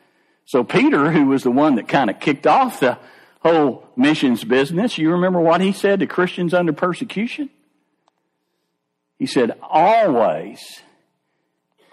So 0.44 0.62
Peter, 0.62 1.10
who 1.10 1.24
was 1.24 1.42
the 1.42 1.50
one 1.50 1.76
that 1.76 1.88
kind 1.88 2.10
of 2.10 2.20
kicked 2.20 2.46
off 2.46 2.80
the 2.80 2.98
whole 3.40 3.88
missions 3.96 4.44
business, 4.44 4.98
you 4.98 5.12
remember 5.12 5.40
what 5.40 5.62
he 5.62 5.72
said 5.72 6.00
to 6.00 6.06
Christians 6.06 6.52
under 6.52 6.74
persecution? 6.74 7.48
He 9.18 9.24
said, 9.24 9.52
always, 9.62 10.82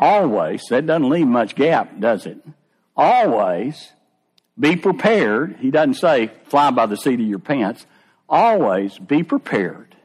always, 0.01 0.63
that 0.69 0.85
doesn't 0.85 1.09
leave 1.09 1.27
much 1.27 1.55
gap, 1.55 1.99
does 1.99 2.25
it? 2.25 2.37
Always 2.97 3.93
be 4.59 4.75
prepared. 4.75 5.57
He 5.59 5.71
doesn't 5.71 5.93
say 5.93 6.31
fly 6.45 6.71
by 6.71 6.87
the 6.87 6.97
seat 6.97 7.21
of 7.21 7.25
your 7.25 7.39
pants. 7.39 7.85
Always 8.27 8.97
be 8.97 9.23
prepared 9.23 9.95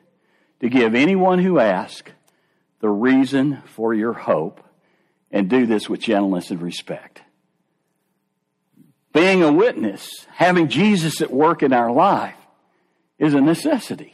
to 0.61 0.69
give 0.69 0.95
anyone 0.95 1.41
who 1.41 1.59
asks 1.59 2.13
the 2.81 2.89
reason 2.89 3.63
for 3.75 3.95
your 3.95 4.13
hope 4.13 4.63
and 5.33 5.51
do 5.51 5.67
this 5.67 5.89
with 5.89 6.01
gentleness 6.01 6.51
and 6.51 6.63
respect 6.63 7.23
being 9.17 9.43
a 9.43 9.51
witness, 9.51 10.27
having 10.31 10.69
Jesus 10.69 11.23
at 11.23 11.33
work 11.33 11.63
in 11.63 11.73
our 11.73 11.91
life 11.91 12.37
is 13.19 13.33
a 13.33 13.41
necessity. 13.41 14.13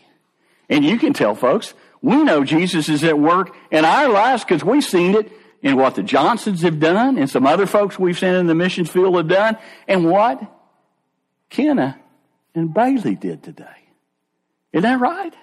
And 0.68 0.84
you 0.84 0.96
can 0.96 1.12
tell 1.12 1.34
folks, 1.34 1.74
we 2.00 2.22
know 2.22 2.44
Jesus 2.44 2.88
is 2.88 3.02
at 3.02 3.18
work 3.18 3.52
in 3.72 3.84
our 3.84 4.08
lives 4.08 4.44
because 4.44 4.62
we've 4.62 4.84
seen 4.84 5.16
it 5.16 5.32
in 5.62 5.76
what 5.76 5.94
the 5.94 6.02
Johnsons 6.02 6.62
have 6.62 6.80
done 6.80 7.16
and 7.16 7.30
some 7.30 7.46
other 7.46 7.66
folks 7.66 7.98
we've 7.98 8.18
seen 8.18 8.34
in 8.34 8.46
the 8.46 8.54
missions 8.54 8.90
field 8.90 9.16
have 9.16 9.28
done 9.28 9.56
and 9.86 10.10
what 10.10 10.40
Kenna 11.48 11.98
and 12.54 12.74
Bailey 12.74 13.14
did 13.14 13.42
today. 13.42 13.64
Isn't 14.72 14.82
that 14.82 15.00
right? 15.00 15.34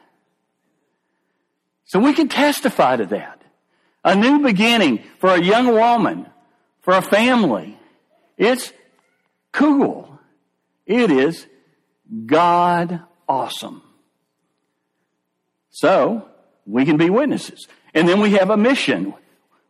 So 1.86 2.00
we 2.00 2.14
can 2.14 2.28
testify 2.28 2.98
to 2.98 3.06
that. 3.08 3.42
A 4.04 4.16
new 4.16 4.40
beginning 4.40 5.04
for 5.20 5.30
a 5.30 5.42
young 5.42 5.74
woman, 5.74 6.28
for 6.82 6.94
a 6.94 7.02
family. 7.02 7.78
It's 8.38 8.72
cool. 9.52 10.20
It 10.86 11.12
is 11.12 11.48
God 12.26 13.02
awesome. 13.28 13.84
So, 15.72 16.28
we 16.66 16.86
can 16.86 16.98
be 16.98 17.10
witnesses. 17.10 17.68
And 17.94 18.08
then 18.08 18.20
we 18.20 18.32
have 18.32 18.50
a 18.50 18.58
mission. 18.58 19.14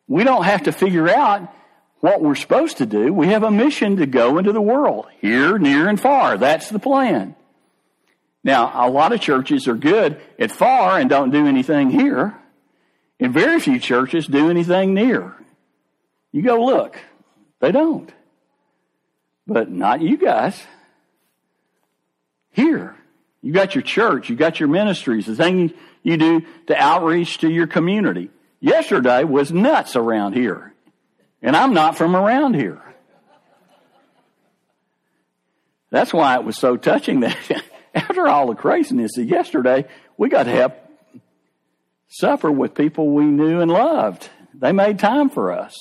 We 0.10 0.26
don't 0.26 0.43
have 0.43 0.63
to 0.63 0.74
figure 0.74 1.08
out 1.08 1.54
what 2.00 2.22
we're 2.22 2.36
supposed 2.36 2.78
to 2.78 2.86
do. 2.86 3.13
We 3.13 3.28
have 3.28 3.43
a 3.43 3.52
mission 3.52 3.98
to 3.98 4.08
go 4.08 4.39
into 4.39 4.52
the 4.52 4.62
world, 4.62 5.06
here, 5.22 5.58
near, 5.60 5.88
and 5.88 6.02
far. 6.02 6.38
That's 6.38 6.69
the 6.69 6.80
plan. 6.80 7.36
Now, 8.43 8.72
a 8.74 8.89
lot 8.89 9.13
of 9.13 9.22
churches 9.22 9.67
are 9.67 9.76
good 9.76 10.19
at 10.39 10.52
far 10.52 10.98
and 10.98 11.10
don't 11.10 11.30
do 11.30 11.45
anything 11.45 11.91
here. 11.91 12.36
And 13.19 13.34
very 13.34 13.60
few 13.60 13.80
churches 13.80 14.26
do 14.26 14.50
anything 14.50 14.93
near. 14.93 15.36
You 16.32 16.41
go 16.41 16.65
look. 16.65 16.98
They 17.60 17.72
don't. 17.72 18.12
But 19.45 19.69
not 19.69 20.02
you 20.02 20.17
guys. 20.17 20.60
Here. 22.52 22.95
You 23.41 23.54
got 23.54 23.76
your 23.76 23.84
church, 23.84 24.30
you 24.30 24.36
got 24.36 24.60
your 24.60 24.69
ministries, 24.69 25.28
the 25.28 25.36
thing 25.36 25.74
you 26.02 26.17
do 26.17 26.41
to 26.67 26.76
outreach 26.76 27.39
to 27.39 27.50
your 27.50 27.67
community. 27.67 28.32
Yesterday 28.60 29.24
was 29.24 29.52
nuts 29.52 29.95
around 29.95 30.34
here. 30.34 30.74
And 31.41 31.56
I'm 31.56 31.74
not 31.74 31.98
from 31.98 32.15
around 32.15 32.56
here. 32.56 32.82
That's 35.89 36.13
why 36.13 36.36
it 36.36 36.43
was 36.43 36.58
so 36.58 36.78
touching 36.78 37.22
that 37.22 37.38
after 37.95 38.28
all 38.28 38.48
the 38.48 38.56
craziness 38.56 39.17
of 39.17 39.26
yesterday, 39.26 39.86
we 40.17 40.30
got 40.30 40.43
to 40.43 40.52
have 40.52 40.76
supper 42.10 42.52
with 42.52 42.76
people 42.76 43.10
we 43.10 43.26
knew 43.26 43.62
and 43.62 43.72
loved. 43.72 44.30
They 44.54 44.72
made 44.72 45.00
time 45.00 45.30
for 45.30 45.52
us 45.52 45.76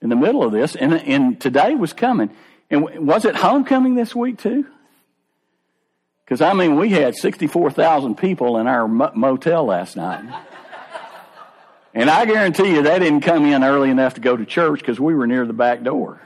in 0.00 0.08
the 0.08 0.16
middle 0.16 0.42
of 0.42 0.52
this, 0.52 0.76
and, 0.76 0.94
and 0.94 1.40
today 1.40 1.74
was 1.74 1.92
coming. 1.92 2.30
And 2.70 3.06
was 3.06 3.24
it 3.24 3.36
homecoming 3.36 3.94
this 3.94 4.14
week 4.14 4.38
too? 4.38 4.66
Because 6.24 6.40
I 6.40 6.52
mean, 6.52 6.76
we 6.76 6.90
had 6.90 7.14
64,000 7.14 8.16
people 8.16 8.58
in 8.58 8.66
our 8.66 8.86
motel 8.86 9.64
last 9.64 9.96
night. 9.96 10.24
And 11.94 12.10
I 12.10 12.26
guarantee 12.26 12.74
you 12.74 12.82
they 12.82 12.98
didn't 12.98 13.22
come 13.22 13.44
in 13.44 13.64
early 13.64 13.90
enough 13.90 14.14
to 14.14 14.20
go 14.20 14.36
to 14.36 14.44
church 14.44 14.80
because 14.80 15.00
we 15.00 15.14
were 15.14 15.26
near 15.26 15.46
the 15.46 15.52
back 15.52 15.82
door. 15.82 16.20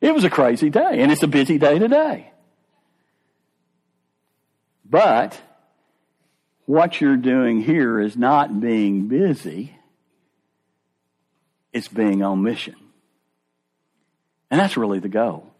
It 0.00 0.14
was 0.14 0.24
a 0.24 0.30
crazy 0.30 0.70
day, 0.70 1.00
and 1.00 1.10
it's 1.10 1.22
a 1.22 1.28
busy 1.28 1.58
day 1.58 1.78
today. 1.78 2.30
But 4.88 5.40
what 6.66 7.00
you're 7.00 7.16
doing 7.16 7.62
here 7.62 8.00
is 8.00 8.16
not 8.16 8.60
being 8.60 9.08
busy, 9.08 9.74
it's 11.72 11.88
being 11.88 12.22
on 12.22 12.42
mission. 12.42 12.76
And 14.50 14.58
that's 14.58 14.76
really 14.76 14.98
the 14.98 15.08
goal. 15.08 15.52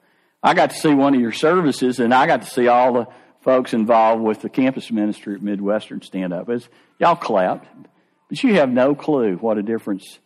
I 0.42 0.54
got 0.54 0.70
to 0.70 0.76
see 0.76 0.94
one 0.94 1.14
of 1.14 1.20
your 1.20 1.32
services 1.32 1.98
and 1.98 2.14
I 2.14 2.26
got 2.26 2.42
to 2.42 2.48
see 2.48 2.68
all 2.68 2.92
the 2.92 3.06
folks 3.48 3.72
involved 3.72 4.22
with 4.22 4.42
the 4.42 4.50
campus 4.50 4.90
ministry 4.90 5.34
at 5.34 5.40
Midwestern 5.40 6.02
stand 6.02 6.34
up. 6.34 6.50
As 6.50 6.68
y'all 6.98 7.16
clapped, 7.16 7.66
but 8.28 8.42
you 8.42 8.52
have 8.56 8.68
no 8.68 8.94
clue 8.94 9.36
what 9.36 9.56
a 9.56 9.62
difference 9.62 10.18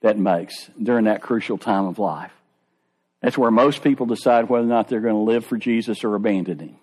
that 0.00 0.16
makes 0.16 0.70
during 0.80 1.06
that 1.06 1.20
crucial 1.20 1.58
time 1.58 1.86
of 1.86 1.98
life. 1.98 2.30
That's 3.20 3.36
where 3.36 3.50
most 3.50 3.82
people 3.82 4.06
decide 4.06 4.48
whether 4.48 4.64
or 4.64 4.68
not 4.68 4.86
they're 4.86 5.00
going 5.00 5.16
to 5.16 5.32
live 5.32 5.44
for 5.44 5.56
Jesus 5.56 6.04
or 6.04 6.14
abandon 6.14 6.60
him. 6.60 6.76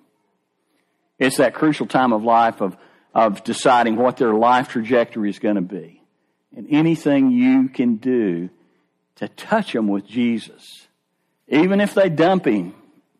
It's 1.17 1.37
that 1.37 1.53
crucial 1.53 1.85
time 1.85 2.11
of 2.11 2.25
life 2.25 2.59
of, 2.59 2.75
of 3.13 3.45
deciding 3.45 3.95
what 3.95 4.17
their 4.17 4.33
life 4.33 4.67
trajectory 4.67 5.29
is 5.29 5.39
going 5.39 5.55
to 5.55 5.61
be. 5.61 6.01
and 6.53 6.67
anything 6.71 7.31
you 7.31 7.69
can 7.69 7.95
do 7.95 8.49
to 9.15 9.29
touch 9.29 9.71
them 9.71 9.87
with 9.87 10.05
Jesus, 10.05 10.87
even 11.47 11.79
if 11.79 11.93
they 11.93 12.09
dump 12.09 12.45
him 12.45 12.75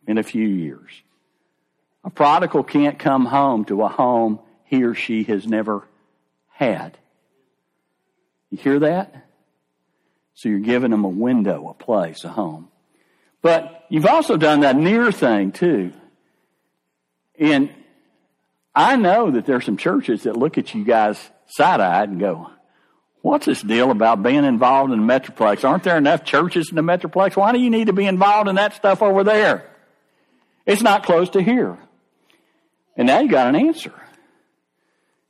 in 0.06 0.18
a 0.18 0.22
few 0.22 0.46
years. 0.46 0.90
A 2.06 2.10
prodigal 2.10 2.62
can't 2.62 3.00
come 3.00 3.26
home 3.26 3.64
to 3.64 3.82
a 3.82 3.88
home 3.88 4.38
he 4.64 4.84
or 4.84 4.94
she 4.94 5.24
has 5.24 5.44
never 5.44 5.86
had. 6.48 6.96
You 8.50 8.58
hear 8.58 8.78
that? 8.78 9.26
So 10.34 10.48
you're 10.48 10.60
giving 10.60 10.92
them 10.92 11.04
a 11.04 11.08
window, 11.08 11.68
a 11.68 11.74
place, 11.74 12.22
a 12.22 12.28
home. 12.28 12.68
But 13.42 13.86
you've 13.88 14.06
also 14.06 14.36
done 14.36 14.60
that 14.60 14.76
near 14.76 15.10
thing 15.10 15.50
too. 15.50 15.92
And 17.40 17.70
I 18.72 18.94
know 18.94 19.32
that 19.32 19.44
there's 19.44 19.64
some 19.64 19.76
churches 19.76 20.22
that 20.22 20.36
look 20.36 20.58
at 20.58 20.74
you 20.74 20.84
guys 20.84 21.18
side 21.46 21.80
eyed 21.80 22.08
and 22.08 22.20
go, 22.20 22.50
What's 23.22 23.46
this 23.46 23.60
deal 23.60 23.90
about 23.90 24.22
being 24.22 24.44
involved 24.44 24.92
in 24.92 25.04
the 25.04 25.12
Metroplex? 25.12 25.68
Aren't 25.68 25.82
there 25.82 25.96
enough 25.96 26.22
churches 26.22 26.68
in 26.70 26.76
the 26.76 26.82
Metroplex? 26.82 27.34
Why 27.34 27.50
do 27.50 27.58
you 27.58 27.70
need 27.70 27.88
to 27.88 27.92
be 27.92 28.06
involved 28.06 28.48
in 28.48 28.54
that 28.54 28.74
stuff 28.74 29.02
over 29.02 29.24
there? 29.24 29.68
It's 30.64 30.82
not 30.82 31.04
close 31.04 31.30
to 31.30 31.42
here. 31.42 31.76
And 32.96 33.06
now 33.06 33.20
you 33.20 33.28
got 33.28 33.48
an 33.48 33.56
answer. 33.56 33.92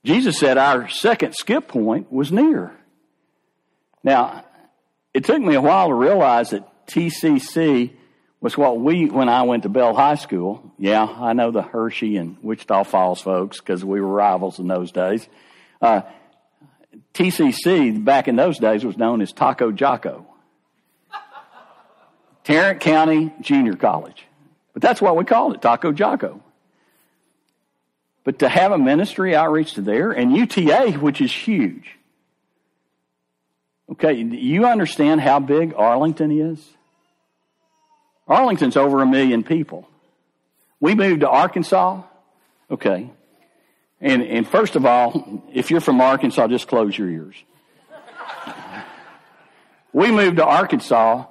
Jesus 0.05 0.39
said 0.39 0.57
our 0.57 0.89
second 0.89 1.35
skip 1.35 1.67
point 1.67 2.13
was 2.13 2.31
near. 2.31 2.73
Now, 4.05 4.45
it 5.13 5.25
took 5.25 5.41
me 5.41 5.55
a 5.55 5.61
while 5.61 5.89
to 5.89 5.95
realize 5.95 6.51
that 6.51 6.87
TCC 6.87 7.91
was 8.41 8.57
what 8.57 8.79
we, 8.79 9.07
when 9.07 9.29
I 9.29 9.43
went 9.43 9.65
to 9.65 9.69
Bell 9.69 9.95
High 9.95 10.15
School, 10.15 10.73
yeah, 10.79 11.05
I 11.05 11.33
know 11.33 11.51
the 11.51 11.63
Hirschi 11.63 12.21
and 12.21 12.37
Wichita 12.43 12.85
Falls 12.85 13.21
folks 13.21 13.59
because 13.59 13.85
we 13.85 14.01
were 14.01 14.07
rivals 14.07 14.61
in 14.61 14.69
those 14.69 14.93
days. 14.93 15.27
Uh, 15.81 16.03
TCC 17.15 18.05
back 18.05 18.29
in 18.29 18.37
those 18.37 18.59
days 18.59 18.85
was 18.85 18.97
known 18.97 19.23
as 19.23 19.33
Taco 19.33 19.73
Jocko. 19.73 20.27
Tarrant 22.45 22.81
County 22.81 23.35
Junior 23.41 23.75
College. 23.75 24.25
But 24.73 24.83
that's 24.83 25.03
what 25.03 25.17
we 25.17 25.25
called 25.25 25.55
it, 25.55 25.63
Taco 25.63 25.91
Jocko. 25.91 26.41
But 28.27 28.41
to 28.41 28.49
have 28.49 28.73
a 28.73 28.79
ministry 28.79 29.37
outreach 29.37 29.75
to 29.75 29.83
there 29.83 30.11
and 30.11 30.37
UTA, 30.37 30.99
which 31.01 31.21
is 31.21 31.33
huge. 31.33 31.97
Okay, 33.93 34.15
you 34.15 34.67
understand 34.67 35.21
how 35.21 35.39
big 35.39 35.75
Arlington 35.77 36.33
is? 36.33 36.61
Arlington's 38.27 38.77
over 38.77 39.01
a 39.01 39.07
million 39.07 39.45
people. 39.45 39.89
We 40.81 40.97
moved 40.97 41.21
to 41.21 41.29
Arkansas. 41.29 42.03
Okay. 42.69 43.09
And, 44.01 44.25
and 44.25 44.49
first 44.49 44.75
of 44.75 44.85
all, 44.85 45.45
if 45.55 45.71
you're 45.71 45.81
from 45.81 46.01
Arkansas, 46.01 46.49
just 46.49 46.67
close 46.67 46.99
your 46.99 47.09
ears. 47.09 47.37
we 49.93 50.11
moved 50.11 50.39
to 50.39 50.45
Arkansas 50.45 51.27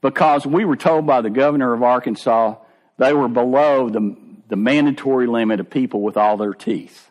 because 0.00 0.44
we 0.44 0.64
were 0.64 0.76
told 0.76 1.06
by 1.06 1.20
the 1.20 1.30
governor 1.30 1.72
of 1.72 1.84
Arkansas 1.84 2.56
they 2.98 3.12
were 3.12 3.28
below 3.28 3.88
the, 3.88 4.16
the 4.52 4.56
mandatory 4.56 5.26
limit 5.26 5.60
of 5.60 5.70
people 5.70 6.02
with 6.02 6.18
all 6.18 6.36
their 6.36 6.52
teeth. 6.52 7.08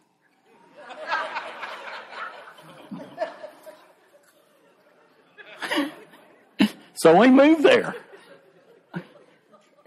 so 6.94 7.18
we 7.18 7.32
moved 7.32 7.64
there. 7.64 7.96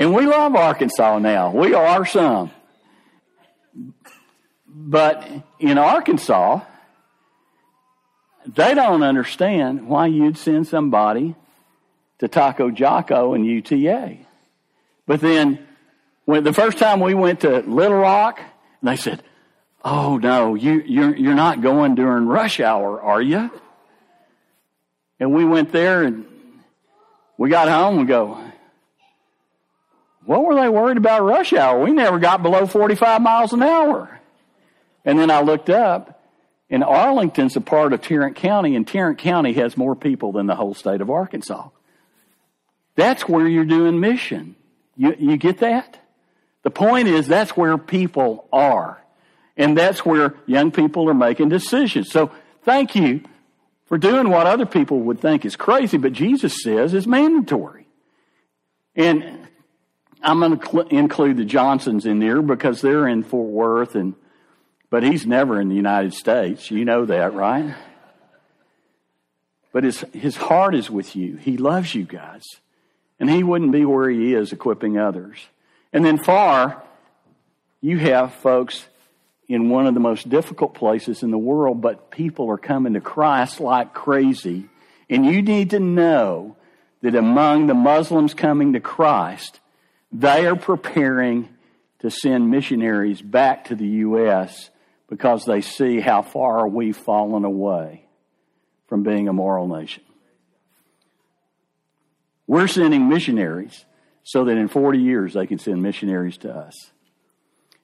And 0.00 0.12
we 0.12 0.26
love 0.26 0.56
Arkansas 0.56 1.20
now. 1.20 1.52
We 1.52 1.74
are 1.74 2.04
some. 2.04 2.50
But 4.66 5.24
in 5.60 5.78
Arkansas, 5.78 6.60
they 8.46 8.74
don't 8.74 9.04
understand 9.04 9.86
why 9.86 10.08
you'd 10.08 10.38
send 10.38 10.66
somebody 10.66 11.36
to 12.18 12.26
Taco 12.26 12.72
Jocko 12.72 13.34
and 13.34 13.46
UTA. 13.46 14.16
But 15.06 15.20
then, 15.20 15.64
when 16.24 16.44
the 16.44 16.52
first 16.52 16.78
time 16.78 17.00
we 17.00 17.14
went 17.14 17.40
to 17.40 17.60
Little 17.60 17.98
Rock, 17.98 18.40
they 18.82 18.96
said, 18.96 19.22
"Oh 19.84 20.16
no, 20.18 20.54
you 20.54 20.82
you're 20.87 21.16
you're 21.16 21.34
not 21.34 21.60
going 21.60 21.94
during 21.94 22.26
rush 22.26 22.60
hour, 22.60 23.00
are 23.00 23.22
you?" 23.22 23.50
And 25.20 25.34
we 25.34 25.44
went 25.44 25.72
there 25.72 26.02
and 26.02 26.26
we 27.38 27.50
got 27.50 27.68
home 27.68 27.98
and 27.98 28.08
go, 28.08 28.44
what 30.24 30.44
were 30.44 30.54
they 30.54 30.68
worried 30.68 30.96
about 30.96 31.22
rush 31.22 31.52
hour? 31.52 31.82
We 31.82 31.92
never 31.92 32.18
got 32.18 32.42
below 32.42 32.66
45 32.66 33.20
miles 33.20 33.52
an 33.52 33.62
hour. 33.62 34.20
And 35.04 35.18
then 35.18 35.30
I 35.30 35.42
looked 35.42 35.68
up, 35.68 36.22
and 36.70 36.82
Arlington's 36.82 37.56
a 37.56 37.60
part 37.60 37.92
of 37.92 38.00
Tarrant 38.00 38.37
County, 38.37 38.74
and 38.74 38.88
Tarrant 38.88 39.18
County 39.18 39.52
has 39.54 39.76
more 39.76 39.94
people 39.94 40.32
than 40.32 40.46
the 40.46 40.54
whole 40.54 40.74
state 40.74 41.02
of 41.02 41.10
Arkansas. 41.10 41.68
That's 42.96 43.28
where 43.28 43.46
you're 43.46 43.66
doing 43.66 44.00
mission. 44.00 44.56
You, 44.96 45.14
you 45.18 45.37
get 45.37 45.58
that? 45.58 45.98
The 46.64 46.70
point 46.70 47.07
is 47.07 47.29
that's 47.29 47.57
where 47.57 47.79
people 47.79 48.48
are. 48.53 49.00
And 49.57 49.79
that's 49.79 50.05
where 50.05 50.35
young 50.46 50.72
people 50.72 51.09
are 51.09 51.14
making 51.14 51.50
decisions. 51.50 52.11
So 52.11 52.33
thank 52.64 52.96
you 52.96 53.22
for 53.87 53.98
doing 53.98 54.29
what 54.29 54.46
other 54.46 54.66
people 54.66 55.00
would 55.03 55.20
think 55.20 55.44
is 55.44 55.55
crazy, 55.55 55.98
but 55.98 56.12
Jesus 56.12 56.62
says 56.62 56.94
is 56.94 57.07
mandatory. 57.07 57.87
And 58.96 59.46
I'm 60.22 60.40
going 60.40 60.59
to 60.59 60.66
cl- 60.66 60.88
include 60.88 61.37
the 61.37 61.44
Johnsons 61.44 62.07
in 62.07 62.18
there 62.18 62.42
because 62.42 62.81
they're 62.81 63.07
in 63.07 63.22
Fort 63.22 63.50
Worth, 63.50 63.94
and 63.94 64.14
but 64.90 65.03
he's 65.03 65.27
never 65.27 65.61
in 65.61 65.68
the 65.68 65.74
United 65.74 66.14
States. 66.14 66.70
You 66.70 66.85
know 66.85 67.05
that, 67.05 67.35
right? 67.35 67.74
But 69.72 69.85
his 69.85 70.00
his 70.12 70.37
heart 70.37 70.74
is 70.74 70.90
with 70.90 71.14
you. 71.14 71.37
He 71.37 71.57
loves 71.57 71.94
you 71.94 72.05
guys, 72.05 72.44
and 73.20 73.29
he 73.29 73.42
wouldn't 73.42 73.72
be 73.72 73.85
where 73.85 74.09
he 74.09 74.35
is 74.35 74.53
equipping 74.53 74.96
others. 74.96 75.38
And 75.94 76.04
then 76.04 76.18
far, 76.18 76.83
you 77.80 77.98
have 77.98 78.35
folks 78.35 78.85
in 79.48 79.70
one 79.70 79.87
of 79.87 79.94
the 79.94 80.00
most 80.00 80.28
difficult 80.28 80.74
places 80.74 81.22
in 81.22 81.30
the 81.30 81.38
world, 81.38 81.80
but 81.80 82.11
people 82.11 82.50
are 82.50 82.59
coming 82.59 82.94
to 82.94 83.00
Christ 83.00 83.61
like 83.61 83.94
crazy. 83.94 84.68
And 85.09 85.24
you 85.24 85.40
need 85.40 85.70
to 85.70 85.78
know 85.78 86.57
that 87.02 87.14
among 87.14 87.68
the 87.68 87.74
Muslims 87.74 88.35
coming 88.35 88.72
to 88.72 88.80
Christ, 88.80 89.61
they 90.11 90.46
are 90.46 90.57
preparing 90.57 91.48
to 92.00 92.11
send 92.11 92.50
missionaries 92.50 93.22
back 93.22 93.66
to 93.66 93.76
the 93.76 93.87
U.S. 93.87 94.70
because 95.09 95.44
they 95.44 95.61
see 95.61 96.00
how 96.00 96.22
far 96.22 96.66
we've 96.66 96.96
fallen 96.96 97.44
away 97.44 98.04
from 98.88 99.04
being 99.04 99.28
a 99.28 99.33
moral 99.33 99.68
nation. 99.68 100.02
We're 102.48 102.66
sending 102.66 103.09
missionaries 103.09 103.85
so 104.24 104.44
that 104.44 104.56
in 104.56 104.68
40 104.68 104.98
years 104.98 105.34
they 105.34 105.46
can 105.46 105.58
send 105.58 105.82
missionaries 105.82 106.38
to 106.38 106.52
us. 106.52 106.90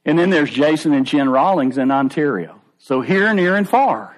And 0.05 0.19
then 0.19 0.31
there's 0.31 0.51
Jason 0.51 0.93
and 0.93 1.07
Jen 1.07 1.29
Rawlings 1.29 1.79
in 1.79 1.91
Ontario. 1.91 2.61
So 2.79 3.03
here, 3.03 3.33
near, 3.35 3.57
and 3.57 3.69
far. 3.69 4.17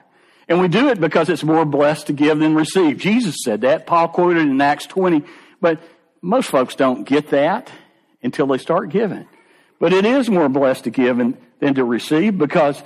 And 0.48 0.60
we 0.60 0.68
do 0.68 0.88
it 0.88 1.00
because 1.00 1.28
it's 1.28 1.42
more 1.42 1.64
blessed 1.64 2.06
to 2.06 2.12
give 2.12 2.38
than 2.38 2.54
receive. 2.54 2.98
Jesus 2.98 3.36
said 3.44 3.62
that. 3.62 3.86
Paul 3.86 4.08
quoted 4.08 4.46
in 4.46 4.60
Acts 4.60 4.86
20. 4.86 5.24
But 5.60 5.82
most 6.20 6.48
folks 6.48 6.74
don't 6.76 7.04
get 7.04 7.30
that 7.30 7.70
until 8.22 8.46
they 8.46 8.58
start 8.58 8.90
giving. 8.90 9.26
But 9.80 9.92
it 9.92 10.04
is 10.04 10.30
more 10.30 10.48
blessed 10.48 10.84
to 10.84 10.90
give 10.90 11.16
than 11.16 11.74
to 11.74 11.84
receive 11.84 12.38
because 12.38 12.80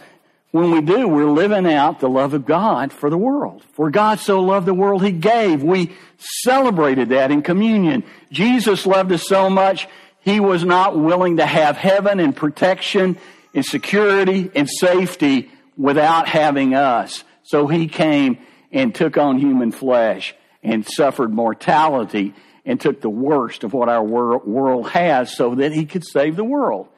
when 0.56 0.70
we 0.70 0.80
do, 0.80 1.06
we're 1.06 1.30
living 1.30 1.66
out 1.72 2.00
the 2.00 2.08
love 2.08 2.34
of 2.34 2.46
God 2.46 2.92
for 2.92 3.10
the 3.10 3.18
world. 3.18 3.62
For 3.74 3.90
God 3.90 4.18
so 4.18 4.40
loved 4.40 4.66
the 4.66 4.74
world, 4.74 5.04
He 5.04 5.12
gave. 5.12 5.62
We 5.62 5.92
celebrated 6.18 7.10
that 7.10 7.30
in 7.30 7.42
communion. 7.42 8.04
Jesus 8.30 8.86
loved 8.86 9.12
us 9.12 9.26
so 9.26 9.50
much, 9.50 9.86
He 10.20 10.40
was 10.40 10.64
not 10.64 10.98
willing 10.98 11.36
to 11.36 11.46
have 11.46 11.76
heaven 11.76 12.20
and 12.20 12.34
protection 12.34 13.18
and 13.54 13.64
security 13.64 14.50
and 14.54 14.68
safety 14.68 15.50
without 15.76 16.26
having 16.26 16.74
us. 16.74 17.22
So 17.42 17.66
He 17.66 17.86
came 17.86 18.38
and 18.72 18.94
took 18.94 19.16
on 19.16 19.38
human 19.38 19.72
flesh 19.72 20.34
and 20.62 20.84
suffered 20.84 21.32
mortality 21.32 22.34
and 22.64 22.80
took 22.80 23.00
the 23.00 23.08
worst 23.08 23.62
of 23.62 23.72
what 23.72 23.88
our 23.88 24.02
world 24.02 24.88
has 24.90 25.34
so 25.34 25.54
that 25.54 25.72
he 25.72 25.86
could 25.86 26.04
save 26.04 26.34
the 26.34 26.44
world. 26.44 26.88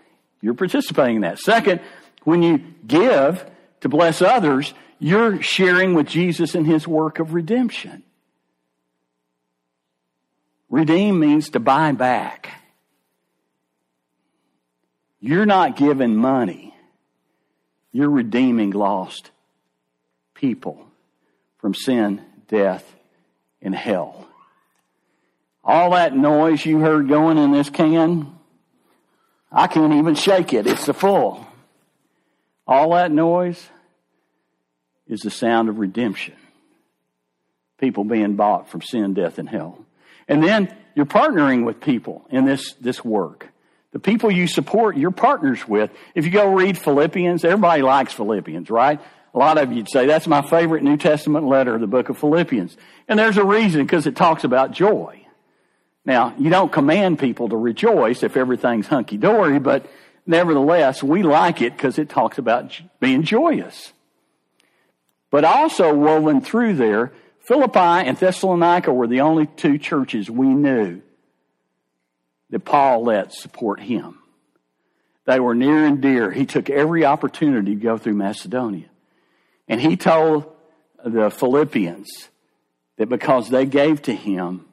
You're 0.40 0.54
participating 0.54 1.16
in 1.16 1.22
that. 1.22 1.38
Second, 1.38 1.80
when 2.28 2.42
you 2.42 2.62
give 2.86 3.50
to 3.80 3.88
bless 3.88 4.20
others, 4.20 4.74
you're 4.98 5.40
sharing 5.40 5.94
with 5.94 6.06
Jesus 6.06 6.54
in 6.54 6.66
his 6.66 6.86
work 6.86 7.20
of 7.20 7.32
redemption. 7.32 8.02
Redeem 10.68 11.18
means 11.18 11.48
to 11.50 11.58
buy 11.58 11.92
back. 11.92 12.50
You're 15.20 15.46
not 15.46 15.76
giving 15.76 16.16
money. 16.16 16.74
You're 17.92 18.10
redeeming 18.10 18.72
lost 18.72 19.30
people 20.34 20.84
from 21.56 21.72
sin, 21.72 22.20
death, 22.46 22.84
and 23.62 23.74
hell. 23.74 24.28
All 25.64 25.92
that 25.92 26.14
noise 26.14 26.66
you 26.66 26.80
heard 26.80 27.08
going 27.08 27.38
in 27.38 27.52
this 27.52 27.70
can, 27.70 28.38
I 29.50 29.66
can't 29.66 29.94
even 29.94 30.14
shake 30.14 30.52
it. 30.52 30.66
It's 30.66 30.84
the 30.84 30.92
full. 30.92 31.47
All 32.68 32.90
that 32.92 33.10
noise 33.10 33.66
is 35.08 35.20
the 35.20 35.30
sound 35.30 35.68
of 35.70 35.78
redemption. 35.78 36.36
people 37.78 38.04
being 38.04 38.34
bought 38.34 38.68
from 38.68 38.82
sin, 38.82 39.14
death, 39.14 39.38
and 39.38 39.48
hell. 39.48 39.78
And 40.26 40.42
then 40.42 40.74
you're 40.94 41.06
partnering 41.06 41.64
with 41.64 41.80
people 41.80 42.26
in 42.30 42.44
this, 42.44 42.74
this 42.74 43.04
work. 43.04 43.48
The 43.92 43.98
people 43.98 44.30
you 44.30 44.46
support, 44.46 44.96
you're 44.98 45.10
partners 45.10 45.66
with. 45.66 45.90
If 46.14 46.26
you 46.26 46.30
go 46.30 46.52
read 46.52 46.76
Philippians, 46.76 47.44
everybody 47.44 47.82
likes 47.82 48.12
Philippians, 48.12 48.68
right? 48.68 49.00
A 49.32 49.38
lot 49.38 49.56
of 49.56 49.72
you'd 49.72 49.88
say, 49.88 50.06
that's 50.06 50.26
my 50.26 50.42
favorite 50.42 50.82
New 50.82 50.96
Testament 50.96 51.46
letter, 51.46 51.78
the 51.78 51.86
book 51.86 52.08
of 52.08 52.18
Philippians. 52.18 52.76
And 53.06 53.18
there's 53.18 53.38
a 53.38 53.44
reason 53.44 53.82
because 53.82 54.06
it 54.06 54.16
talks 54.16 54.44
about 54.44 54.72
joy. 54.72 55.24
Now, 56.04 56.34
you 56.38 56.50
don't 56.50 56.72
command 56.72 57.18
people 57.18 57.48
to 57.48 57.56
rejoice 57.56 58.22
if 58.22 58.36
everything's 58.36 58.86
hunky 58.86 59.16
dory, 59.16 59.58
but 59.58 59.86
nevertheless, 60.28 61.02
we 61.02 61.22
like 61.22 61.60
it 61.62 61.72
because 61.72 61.98
it 61.98 62.08
talks 62.08 62.38
about 62.38 62.80
being 63.00 63.22
joyous. 63.22 63.92
But 65.30 65.44
also 65.44 65.94
woven 65.94 66.40
through 66.40 66.74
there, 66.74 67.12
Philippi 67.40 67.78
and 67.78 68.16
Thessalonica 68.16 68.92
were 68.92 69.06
the 69.06 69.22
only 69.22 69.46
two 69.46 69.78
churches 69.78 70.30
we 70.30 70.46
knew 70.46 71.02
that 72.50 72.60
Paul 72.60 73.04
let 73.04 73.32
support 73.32 73.80
him. 73.80 74.18
They 75.24 75.40
were 75.40 75.54
near 75.54 75.84
and 75.84 76.00
dear. 76.00 76.30
He 76.30 76.46
took 76.46 76.70
every 76.70 77.04
opportunity 77.04 77.74
to 77.74 77.80
go 77.80 77.98
through 77.98 78.14
Macedonia. 78.14 78.88
And 79.66 79.80
he 79.80 79.96
told 79.96 80.50
the 81.04 81.30
Philippians 81.30 82.28
that 82.96 83.08
because 83.08 83.50
they 83.50 83.66
gave 83.66 84.02
to 84.02 84.14
him, 84.14 84.64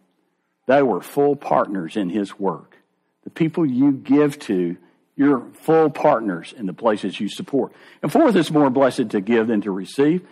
they 0.67 0.81
were 0.81 1.01
full 1.01 1.35
partners 1.35 1.97
in 1.97 2.09
his 2.09 2.39
work. 2.39 2.77
The 3.25 3.29
people 3.29 3.65
you 3.65 3.91
give 3.91 4.39
to, 4.39 4.77
you're 5.15 5.47
full 5.61 5.89
partners 5.89 6.53
in 6.55 6.65
the 6.65 6.73
places 6.73 7.19
you 7.19 7.29
support. 7.29 7.71
And 8.01 8.11
fourth, 8.11 8.35
it's 8.35 8.51
more 8.51 8.69
blessed 8.69 9.09
to 9.09 9.21
give 9.21 9.47
than 9.47 9.61
to 9.61 9.71
receive 9.71 10.27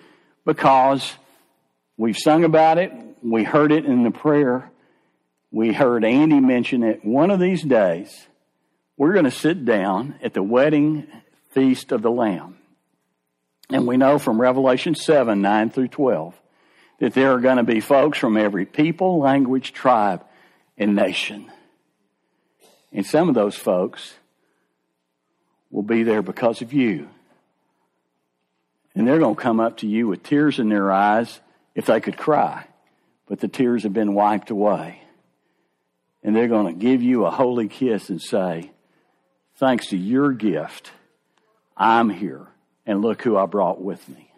because 0.46 1.14
we've 1.98 2.18
sung 2.18 2.44
about 2.44 2.78
it, 2.78 2.92
we 3.22 3.44
heard 3.44 3.72
it 3.72 3.86
in 3.86 4.04
the 4.04 4.12
prayer, 4.12 4.70
we 5.52 5.72
heard 5.72 6.04
Andy 6.04 6.40
mention 6.40 6.84
it. 6.84 7.06
One 7.06 7.32
of 7.32 7.40
these 7.40 7.62
days, 7.62 8.28
we're 8.98 9.14
going 9.14 9.26
to 9.26 9.32
sit 9.32 9.66
down 9.66 10.16
at 10.22 10.34
the 10.34 10.44
wedding 10.44 11.08
feast 11.52 11.92
of 11.92 12.02
the 12.02 12.12
Lamb. 12.12 12.58
And 13.70 13.88
we 13.88 13.98
know 13.98 14.20
from 14.20 14.42
Revelation 14.42 14.96
7 14.96 15.42
9 15.42 15.70
through 15.70 15.88
12 15.90 16.40
that 17.00 17.14
there 17.14 17.34
are 17.34 17.40
going 17.40 17.58
to 17.58 17.64
be 17.64 17.80
folks 17.80 18.18
from 18.18 18.38
every 18.38 18.66
people, 18.66 19.20
language, 19.20 19.74
tribe, 19.74 20.24
and 20.78 20.96
nation. 20.96 21.52
And 22.92 23.06
some 23.06 23.30
of 23.30 23.36
those 23.36 23.56
folks 23.56 24.14
will 25.74 25.82
be 25.82 26.04
there 26.04 26.22
because 26.22 26.62
of 26.62 26.72
you. 26.72 27.10
And 28.96 29.08
they're 29.08 29.20
going 29.20 29.36
to 29.36 29.42
come 29.42 29.60
up 29.60 29.78
to 29.78 29.88
you 29.88 30.08
with 30.08 30.22
tears 30.22 30.60
in 30.60 30.70
their 30.70 30.92
eyes 30.92 31.42
if 31.74 31.88
they 31.88 32.00
could 32.00 32.16
cry, 32.16 32.68
but 33.28 33.40
the 33.40 33.48
tears 33.48 33.82
have 33.82 33.92
been 33.92 34.14
wiped 34.14 34.52
away. 34.52 35.02
And 36.22 36.36
they're 36.36 36.48
going 36.48 36.72
to 36.74 36.80
give 36.80 37.02
you 37.02 37.26
a 37.26 37.32
holy 37.32 37.68
kiss 37.68 38.10
and 38.10 38.22
say, 38.22 38.72
Thanks 39.58 39.88
to 39.88 39.98
your 39.98 40.32
gift, 40.32 40.92
I'm 41.76 42.10
here. 42.10 42.48
And 42.86 43.02
look 43.02 43.22
who 43.22 43.36
I 43.36 43.46
brought 43.46 43.82
with 43.82 44.08
me. 44.10 44.32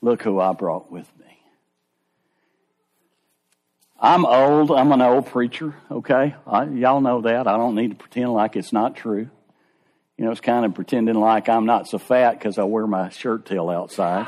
Look 0.00 0.22
who 0.22 0.40
I 0.40 0.52
brought 0.52 0.90
with 0.90 1.06
me. 1.18 1.38
I'm 3.98 4.26
old. 4.26 4.70
I'm 4.70 4.92
an 4.92 5.00
old 5.00 5.26
preacher, 5.26 5.74
okay? 5.90 6.34
I, 6.46 6.64
y'all 6.64 7.00
know 7.00 7.22
that. 7.22 7.46
I 7.46 7.56
don't 7.56 7.74
need 7.74 7.90
to 7.90 7.96
pretend 7.96 8.32
like 8.32 8.56
it's 8.56 8.72
not 8.72 8.96
true. 8.96 9.30
You 10.24 10.28
know, 10.28 10.32
it's 10.32 10.40
kind 10.40 10.64
of 10.64 10.72
pretending 10.72 11.16
like 11.16 11.50
I'm 11.50 11.66
not 11.66 11.86
so 11.86 11.98
fat 11.98 12.38
because 12.38 12.56
I 12.56 12.64
wear 12.64 12.86
my 12.86 13.10
shirt 13.10 13.44
tail 13.44 13.68
outside. 13.68 14.26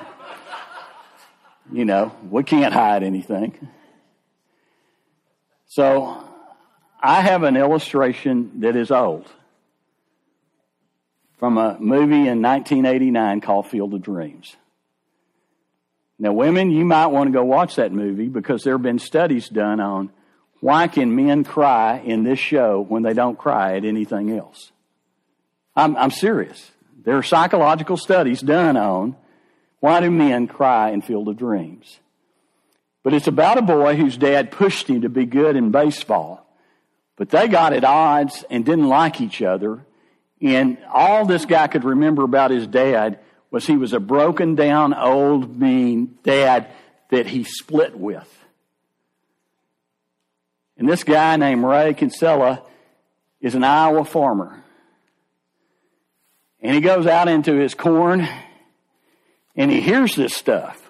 you 1.72 1.86
know, 1.86 2.14
we 2.28 2.42
can't 2.42 2.74
hide 2.74 3.02
anything. 3.02 3.56
So, 5.64 6.22
I 7.00 7.22
have 7.22 7.44
an 7.44 7.56
illustration 7.56 8.60
that 8.60 8.76
is 8.76 8.90
old 8.90 9.26
from 11.38 11.56
a 11.56 11.78
movie 11.80 12.28
in 12.28 12.42
1989 12.42 13.40
called 13.40 13.66
Field 13.68 13.94
of 13.94 14.02
Dreams. 14.02 14.54
Now, 16.18 16.34
women, 16.34 16.70
you 16.70 16.84
might 16.84 17.06
want 17.06 17.28
to 17.28 17.32
go 17.32 17.42
watch 17.42 17.76
that 17.76 17.90
movie 17.90 18.28
because 18.28 18.64
there 18.64 18.74
have 18.74 18.82
been 18.82 18.98
studies 18.98 19.48
done 19.48 19.80
on 19.80 20.10
why 20.60 20.88
can 20.88 21.16
men 21.16 21.42
cry 21.42 22.02
in 22.04 22.22
this 22.22 22.38
show 22.38 22.84
when 22.86 23.02
they 23.02 23.14
don't 23.14 23.38
cry 23.38 23.78
at 23.78 23.86
anything 23.86 24.30
else. 24.30 24.72
I'm, 25.76 25.96
I'm 25.96 26.10
serious. 26.10 26.70
There 27.04 27.16
are 27.16 27.22
psychological 27.22 27.96
studies 27.96 28.40
done 28.40 28.76
on 28.76 29.16
why 29.80 30.00
do 30.00 30.10
men 30.10 30.48
cry 30.48 30.90
in 30.90 31.02
Field 31.02 31.28
of 31.28 31.36
Dreams. 31.36 32.00
But 33.02 33.14
it's 33.14 33.28
about 33.28 33.58
a 33.58 33.62
boy 33.62 33.94
whose 33.94 34.16
dad 34.16 34.50
pushed 34.50 34.88
him 34.88 35.02
to 35.02 35.08
be 35.08 35.26
good 35.26 35.54
in 35.54 35.70
baseball. 35.70 36.44
But 37.14 37.30
they 37.30 37.46
got 37.46 37.72
at 37.72 37.84
odds 37.84 38.44
and 38.50 38.64
didn't 38.64 38.88
like 38.88 39.20
each 39.20 39.42
other. 39.42 39.84
And 40.42 40.78
all 40.92 41.24
this 41.24 41.44
guy 41.44 41.68
could 41.68 41.84
remember 41.84 42.24
about 42.24 42.50
his 42.50 42.66
dad 42.66 43.20
was 43.50 43.66
he 43.66 43.76
was 43.76 43.92
a 43.92 44.00
broken 44.00 44.54
down, 44.54 44.92
old, 44.92 45.58
mean 45.58 46.18
dad 46.24 46.66
that 47.10 47.26
he 47.26 47.44
split 47.44 47.96
with. 47.96 48.28
And 50.76 50.88
this 50.88 51.04
guy 51.04 51.36
named 51.36 51.64
Ray 51.64 51.94
Kinsella 51.94 52.62
is 53.40 53.54
an 53.54 53.64
Iowa 53.64 54.04
farmer. 54.04 54.62
And 56.66 56.74
he 56.74 56.80
goes 56.80 57.06
out 57.06 57.28
into 57.28 57.54
his 57.54 57.74
corn 57.74 58.28
and 59.54 59.70
he 59.70 59.80
hears 59.80 60.16
this 60.16 60.34
stuff. 60.34 60.82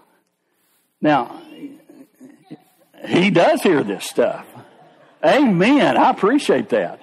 Now, 1.03 1.43
he 3.07 3.29
does 3.29 3.61
hear 3.61 3.85
this 3.85 4.07
stuff. 4.07 4.47
Amen. 5.23 5.99
I 5.99 6.09
appreciate 6.09 6.71
that. 6.71 7.03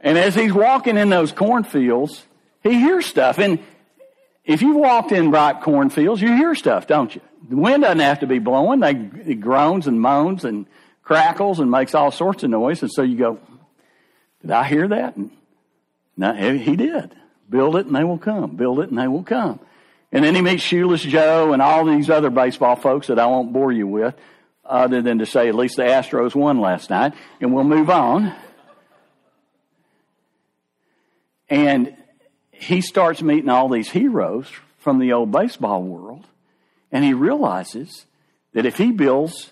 And 0.00 0.18
as 0.18 0.34
he's 0.34 0.52
walking 0.52 0.96
in 0.96 1.10
those 1.10 1.30
cornfields, 1.30 2.24
he 2.64 2.72
hears 2.72 3.06
stuff. 3.06 3.38
And 3.38 3.60
if 4.44 4.60
you've 4.60 4.74
walked 4.74 5.12
in 5.12 5.30
ripe 5.30 5.60
cornfields, 5.60 6.20
you 6.20 6.34
hear 6.34 6.56
stuff, 6.56 6.88
don't 6.88 7.14
you? 7.14 7.20
The 7.48 7.54
wind 7.54 7.84
doesn't 7.84 8.00
have 8.00 8.18
to 8.18 8.26
be 8.26 8.40
blowing. 8.40 8.80
They, 8.80 8.96
it 9.30 9.40
groans 9.40 9.86
and 9.86 10.00
moans 10.00 10.44
and 10.44 10.66
crackles 11.04 11.60
and 11.60 11.70
makes 11.70 11.94
all 11.94 12.10
sorts 12.10 12.42
of 12.42 12.50
noise. 12.50 12.82
And 12.82 12.90
so 12.90 13.02
you 13.02 13.16
go, 13.16 13.38
did 14.42 14.50
I 14.50 14.64
hear 14.64 14.88
that? 14.88 15.14
And 15.14 15.30
no, 16.20 16.34
he 16.34 16.76
did. 16.76 17.16
Build 17.48 17.76
it 17.76 17.86
and 17.86 17.96
they 17.96 18.04
will 18.04 18.18
come. 18.18 18.54
Build 18.54 18.80
it 18.80 18.90
and 18.90 18.98
they 18.98 19.08
will 19.08 19.22
come. 19.22 19.58
And 20.12 20.22
then 20.22 20.34
he 20.34 20.42
meets 20.42 20.62
Shoeless 20.62 21.02
Joe 21.02 21.54
and 21.54 21.62
all 21.62 21.86
these 21.86 22.10
other 22.10 22.28
baseball 22.28 22.76
folks 22.76 23.06
that 23.06 23.18
I 23.18 23.24
won't 23.24 23.54
bore 23.54 23.72
you 23.72 23.86
with, 23.86 24.14
other 24.64 25.00
than 25.00 25.18
to 25.20 25.26
say 25.26 25.48
at 25.48 25.54
least 25.54 25.76
the 25.76 25.82
Astros 25.82 26.34
won 26.34 26.60
last 26.60 26.90
night. 26.90 27.14
And 27.40 27.54
we'll 27.54 27.64
move 27.64 27.88
on. 27.88 28.34
And 31.48 31.96
he 32.52 32.82
starts 32.82 33.22
meeting 33.22 33.48
all 33.48 33.70
these 33.70 33.88
heroes 33.88 34.46
from 34.78 34.98
the 34.98 35.14
old 35.14 35.32
baseball 35.32 35.82
world, 35.82 36.26
and 36.92 37.02
he 37.02 37.14
realizes 37.14 38.04
that 38.52 38.66
if 38.66 38.76
he 38.76 38.92
builds 38.92 39.50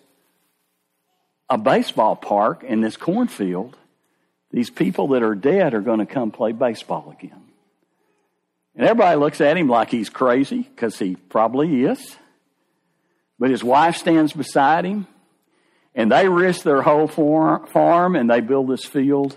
a 1.49 1.57
baseball 1.57 2.15
park 2.15 2.63
in 2.63 2.83
this 2.83 2.99
cornfield, 2.99 3.77
these 4.51 4.71
people 4.71 5.09
that 5.09 5.23
are 5.23 5.35
dead 5.35 5.75
are 5.75 5.81
going 5.81 5.99
to 5.99 6.07
come 6.07 6.31
play 6.31 6.53
baseball 6.53 7.15
again. 7.19 7.43
And 8.75 8.87
everybody 8.87 9.19
looks 9.19 9.41
at 9.41 9.57
him 9.57 9.69
like 9.69 9.91
he's 9.91 10.09
crazy, 10.09 10.63
because 10.63 10.99
he 10.99 11.17
probably 11.17 11.85
is. 11.85 12.17
But 13.39 13.51
his 13.51 13.63
wife 13.63 13.97
stands 13.97 14.33
beside 14.33 14.85
him, 14.85 15.07
and 15.95 16.11
they 16.11 16.29
risk 16.29 16.63
their 16.63 16.83
whole 16.83 17.09
farm 17.09 18.17
and 18.17 18.31
they 18.31 18.41
build 18.41 18.69
this 18.69 18.85
field, 18.85 19.37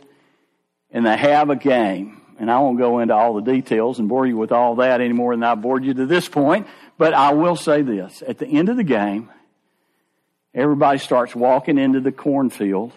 and 0.91 1.05
they 1.05 1.17
have 1.17 1.49
a 1.49 1.55
game 1.55 2.21
and 2.41 2.49
I 2.49 2.57
won't 2.57 2.79
go 2.79 2.97
into 2.97 3.13
all 3.13 3.35
the 3.35 3.41
details 3.41 3.99
and 3.99 4.09
bore 4.09 4.25
you 4.25 4.35
with 4.35 4.51
all 4.51 4.77
that 4.77 4.99
any 4.99 5.13
more 5.13 5.35
than 5.35 5.43
I 5.43 5.53
bored 5.53 5.85
you 5.85 5.93
to 5.93 6.07
this 6.07 6.27
point, 6.27 6.65
but 6.97 7.13
I 7.13 7.33
will 7.33 7.55
say 7.55 7.83
this. 7.83 8.23
At 8.27 8.39
the 8.39 8.47
end 8.47 8.67
of 8.67 8.77
the 8.77 8.83
game, 8.83 9.29
everybody 10.51 10.97
starts 10.97 11.35
walking 11.35 11.77
into 11.77 11.99
the 11.99 12.11
cornfield. 12.11 12.93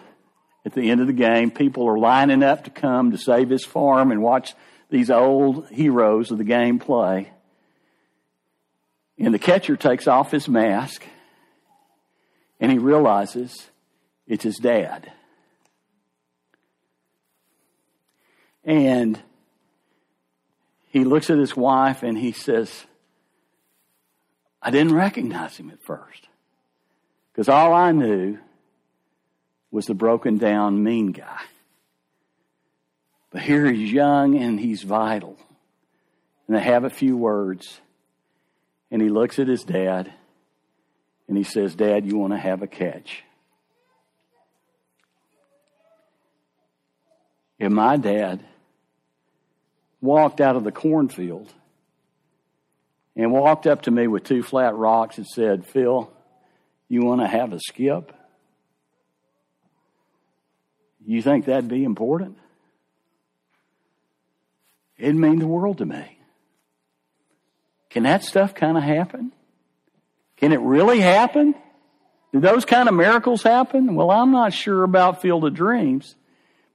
At 0.65 0.73
the 0.73 0.89
end 0.89 0.99
of 0.99 1.07
the 1.07 1.13
game, 1.13 1.51
people 1.51 1.87
are 1.87 1.97
lining 1.97 2.41
up 2.41 2.63
to 2.63 2.71
come 2.71 3.11
to 3.11 3.17
save 3.17 3.49
his 3.49 3.63
farm 3.63 4.11
and 4.11 4.21
watch 4.21 4.53
these 4.89 5.11
old 5.11 5.67
heroes 5.69 6.31
of 6.31 6.39
the 6.39 6.43
game 6.43 6.79
play. 6.79 7.31
And 9.19 9.33
the 9.33 9.39
catcher 9.39 9.75
takes 9.75 10.07
off 10.07 10.31
his 10.31 10.49
mask 10.49 11.03
and 12.59 12.71
he 12.71 12.79
realizes 12.79 13.69
it's 14.27 14.43
his 14.43 14.57
dad. 14.57 15.11
And 18.63 19.21
he 20.89 21.03
looks 21.03 21.29
at 21.29 21.37
his 21.37 21.55
wife 21.55 22.01
and 22.01 22.17
he 22.17 22.31
says, 22.31 22.85
I 24.61 24.71
didn't 24.71 24.95
recognize 24.95 25.55
him 25.57 25.69
at 25.69 25.83
first. 25.83 26.27
Because 27.31 27.49
all 27.49 27.73
I 27.73 27.91
knew 27.91 28.39
was 29.75 29.87
the 29.87 29.93
broken 29.93 30.37
down, 30.37 30.81
mean 30.81 31.11
guy. 31.11 31.41
But 33.29 33.41
here 33.41 33.69
he's 33.69 33.91
young 33.91 34.37
and 34.37 34.57
he's 34.57 34.83
vital. 34.83 35.37
And 36.47 36.55
they 36.55 36.61
have 36.61 36.85
a 36.85 36.89
few 36.89 37.17
words. 37.17 37.81
And 38.89 39.01
he 39.01 39.09
looks 39.09 39.37
at 39.37 39.49
his 39.49 39.65
dad 39.65 40.13
And 41.27 41.37
he 41.37 41.43
says, 41.43 41.75
Dad, 41.75 42.05
you 42.05 42.17
want 42.17 42.31
to 42.31 42.39
have 42.39 42.61
a 42.61 42.67
catch? 42.67 43.23
If 47.59 47.69
my 47.69 47.97
dad 47.97 48.45
walked 49.99 50.39
out 50.39 50.55
of 50.55 50.63
the 50.63 50.71
cornfield 50.71 51.53
and 53.13 53.29
walked 53.29 53.67
up 53.67 53.81
to 53.83 53.91
me 53.91 54.07
with 54.07 54.23
two 54.23 54.41
flat 54.41 54.75
rocks 54.75 55.17
and 55.17 55.27
said, 55.27 55.65
Phil, 55.65 56.09
you 56.87 57.01
want 57.03 57.19
to 57.19 57.27
have 57.27 57.51
a 57.51 57.59
skip? 57.59 58.14
You 61.05 61.21
think 61.21 61.45
that'd 61.45 61.67
be 61.67 61.83
important? 61.83 62.37
It'd 64.97 65.15
mean 65.15 65.39
the 65.39 65.47
world 65.47 65.79
to 65.79 65.85
me. 65.85 66.17
Can 67.89 68.03
that 68.03 68.23
stuff 68.23 68.55
kind 68.55 68.77
of 68.77 68.83
happen? 68.83 69.31
Can 70.37 70.51
it 70.51 70.59
really 70.59 70.99
happen? 70.99 71.55
Do 72.33 72.39
those 72.39 72.65
kind 72.65 72.89
of 72.89 72.95
miracles 72.95 73.43
happen? 73.43 73.95
Well, 73.95 74.11
I'm 74.11 74.31
not 74.31 74.53
sure 74.53 74.83
about 74.83 75.21
Field 75.21 75.45
of 75.45 75.53
Dreams. 75.53 76.15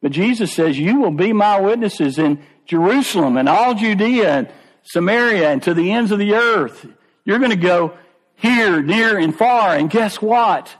But 0.01 0.13
Jesus 0.13 0.53
says, 0.53 0.79
You 0.79 1.01
will 1.01 1.11
be 1.11 1.33
my 1.33 1.61
witnesses 1.61 2.19
in 2.19 2.43
Jerusalem 2.65 3.37
and 3.37 3.49
all 3.49 3.75
Judea 3.75 4.31
and 4.31 4.49
Samaria 4.83 5.51
and 5.51 5.63
to 5.65 5.75
the 5.75 5.93
ends 5.93 6.11
of 6.11 6.19
the 6.19 6.35
earth. 6.35 6.87
You're 7.25 7.39
going 7.39 7.51
to 7.51 7.57
go 7.57 7.95
here, 8.37 8.83
near, 8.83 9.19
and 9.19 9.37
far. 9.37 9.77
And 9.77 9.91
guess 9.91 10.23
what? 10.23 10.75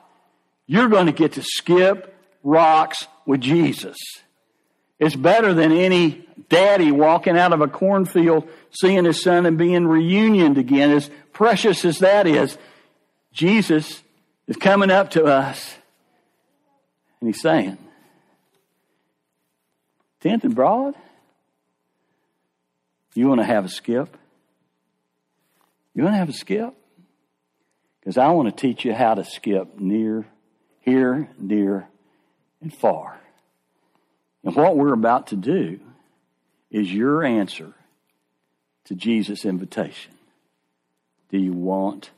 You're 0.67 0.89
going 0.89 1.07
to 1.07 1.13
get 1.13 1.33
to 1.33 1.43
skip 1.43 2.17
rocks 2.43 3.07
with 3.31 3.41
Jesus. 3.41 3.97
It's 4.99 5.15
better 5.15 5.55
than 5.55 5.71
any 5.71 6.27
daddy 6.49 6.91
walking 6.91 7.39
out 7.39 7.53
of 7.53 7.61
a 7.61 7.69
cornfield, 7.69 8.49
seeing 8.73 9.05
his 9.05 9.23
son 9.23 9.47
and 9.47 9.57
being 9.57 9.87
reunioned 9.87 10.59
again. 10.59 10.91
As 10.91 11.09
precious 11.33 11.85
as 11.85 12.01
that 12.01 12.27
is, 12.27 12.59
Jesus 13.33 14.03
is 14.49 14.57
coming 14.57 14.91
up 14.91 15.11
to 15.11 15.27
us 15.27 15.77
and 17.21 17.29
he's 17.29 17.41
saying, 17.41 17.79
10th 20.23 20.43
and 20.43 20.55
Broad, 20.57 20.97
you 23.15 23.29
want 23.29 23.41
to 23.41 23.47
have 23.47 23.65
a 23.65 23.69
skip? 23.69 24.17
You 25.95 26.03
want 26.03 26.15
to 26.15 26.19
have 26.19 26.29
a 26.31 26.33
skip? 26.33 26.75
Because 28.01 28.19
I 28.19 28.31
want 28.31 28.49
to 28.49 28.61
teach 28.61 28.85
you 28.85 28.93
how 28.93 29.15
to 29.15 29.25
skip 29.25 29.79
near, 29.79 30.27
here, 30.81 31.31
near, 31.39 31.87
and 32.61 32.75
far. 32.75 33.20
And 34.45 34.55
what 34.55 34.77
we're 34.77 34.93
about 34.93 35.29
to 35.29 35.37
do 35.37 35.81
is 36.71 36.93
your 36.93 37.25
answer 37.25 37.73
to 38.85 38.95
Jesus' 38.95 39.45
invitation. 39.45 40.13
Do 41.31 41.39
you 41.39 41.53
want 41.53 42.11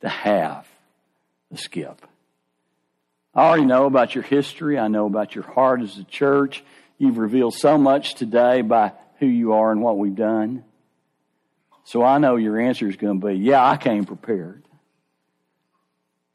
to 0.00 0.08
have 0.08 0.66
the 1.50 1.58
skip? 1.58 2.06
I 3.34 3.46
already 3.46 3.66
know 3.66 3.86
about 3.86 4.14
your 4.14 4.24
history. 4.24 4.78
I 4.78 4.88
know 4.88 5.06
about 5.06 5.34
your 5.34 5.44
heart 5.44 5.82
as 5.82 5.96
a 5.98 6.04
church. 6.04 6.64
You've 6.96 7.18
revealed 7.18 7.54
so 7.54 7.78
much 7.78 8.14
today 8.14 8.62
by 8.62 8.92
who 9.18 9.26
you 9.26 9.52
are 9.52 9.70
and 9.70 9.82
what 9.82 9.98
we've 9.98 10.14
done. 10.14 10.64
So 11.84 12.02
I 12.02 12.18
know 12.18 12.36
your 12.36 12.60
answer 12.60 12.88
is 12.88 12.96
going 12.96 13.20
to 13.20 13.26
be, 13.28 13.34
yeah, 13.34 13.64
I 13.64 13.76
came 13.76 14.04
prepared. 14.04 14.62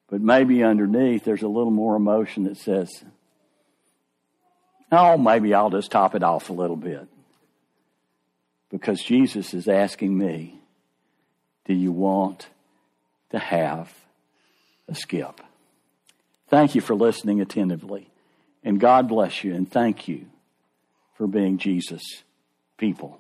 But 0.09 0.21
maybe 0.21 0.63
underneath 0.63 1.23
there's 1.23 1.41
a 1.41 1.47
little 1.47 1.71
more 1.71 1.95
emotion 1.95 2.43
that 2.43 2.57
says, 2.57 3.03
oh, 4.93 5.17
maybe 5.17 5.53
I'll 5.53 5.69
just 5.69 5.91
top 5.91 6.15
it 6.15 6.23
off 6.23 6.49
a 6.49 6.53
little 6.53 6.75
bit. 6.75 7.07
Because 8.69 9.01
Jesus 9.01 9.53
is 9.53 9.67
asking 9.67 10.17
me, 10.17 10.59
do 11.65 11.73
you 11.73 11.91
want 11.91 12.47
to 13.29 13.39
have 13.39 13.93
a 14.87 14.95
skip? 14.95 15.41
Thank 16.49 16.75
you 16.75 16.81
for 16.81 16.95
listening 16.95 17.39
attentively. 17.41 18.09
And 18.63 18.79
God 18.79 19.07
bless 19.07 19.43
you 19.43 19.53
and 19.53 19.69
thank 19.69 20.07
you 20.07 20.25
for 21.15 21.27
being 21.27 21.57
Jesus' 21.57 22.23
people. 22.77 23.19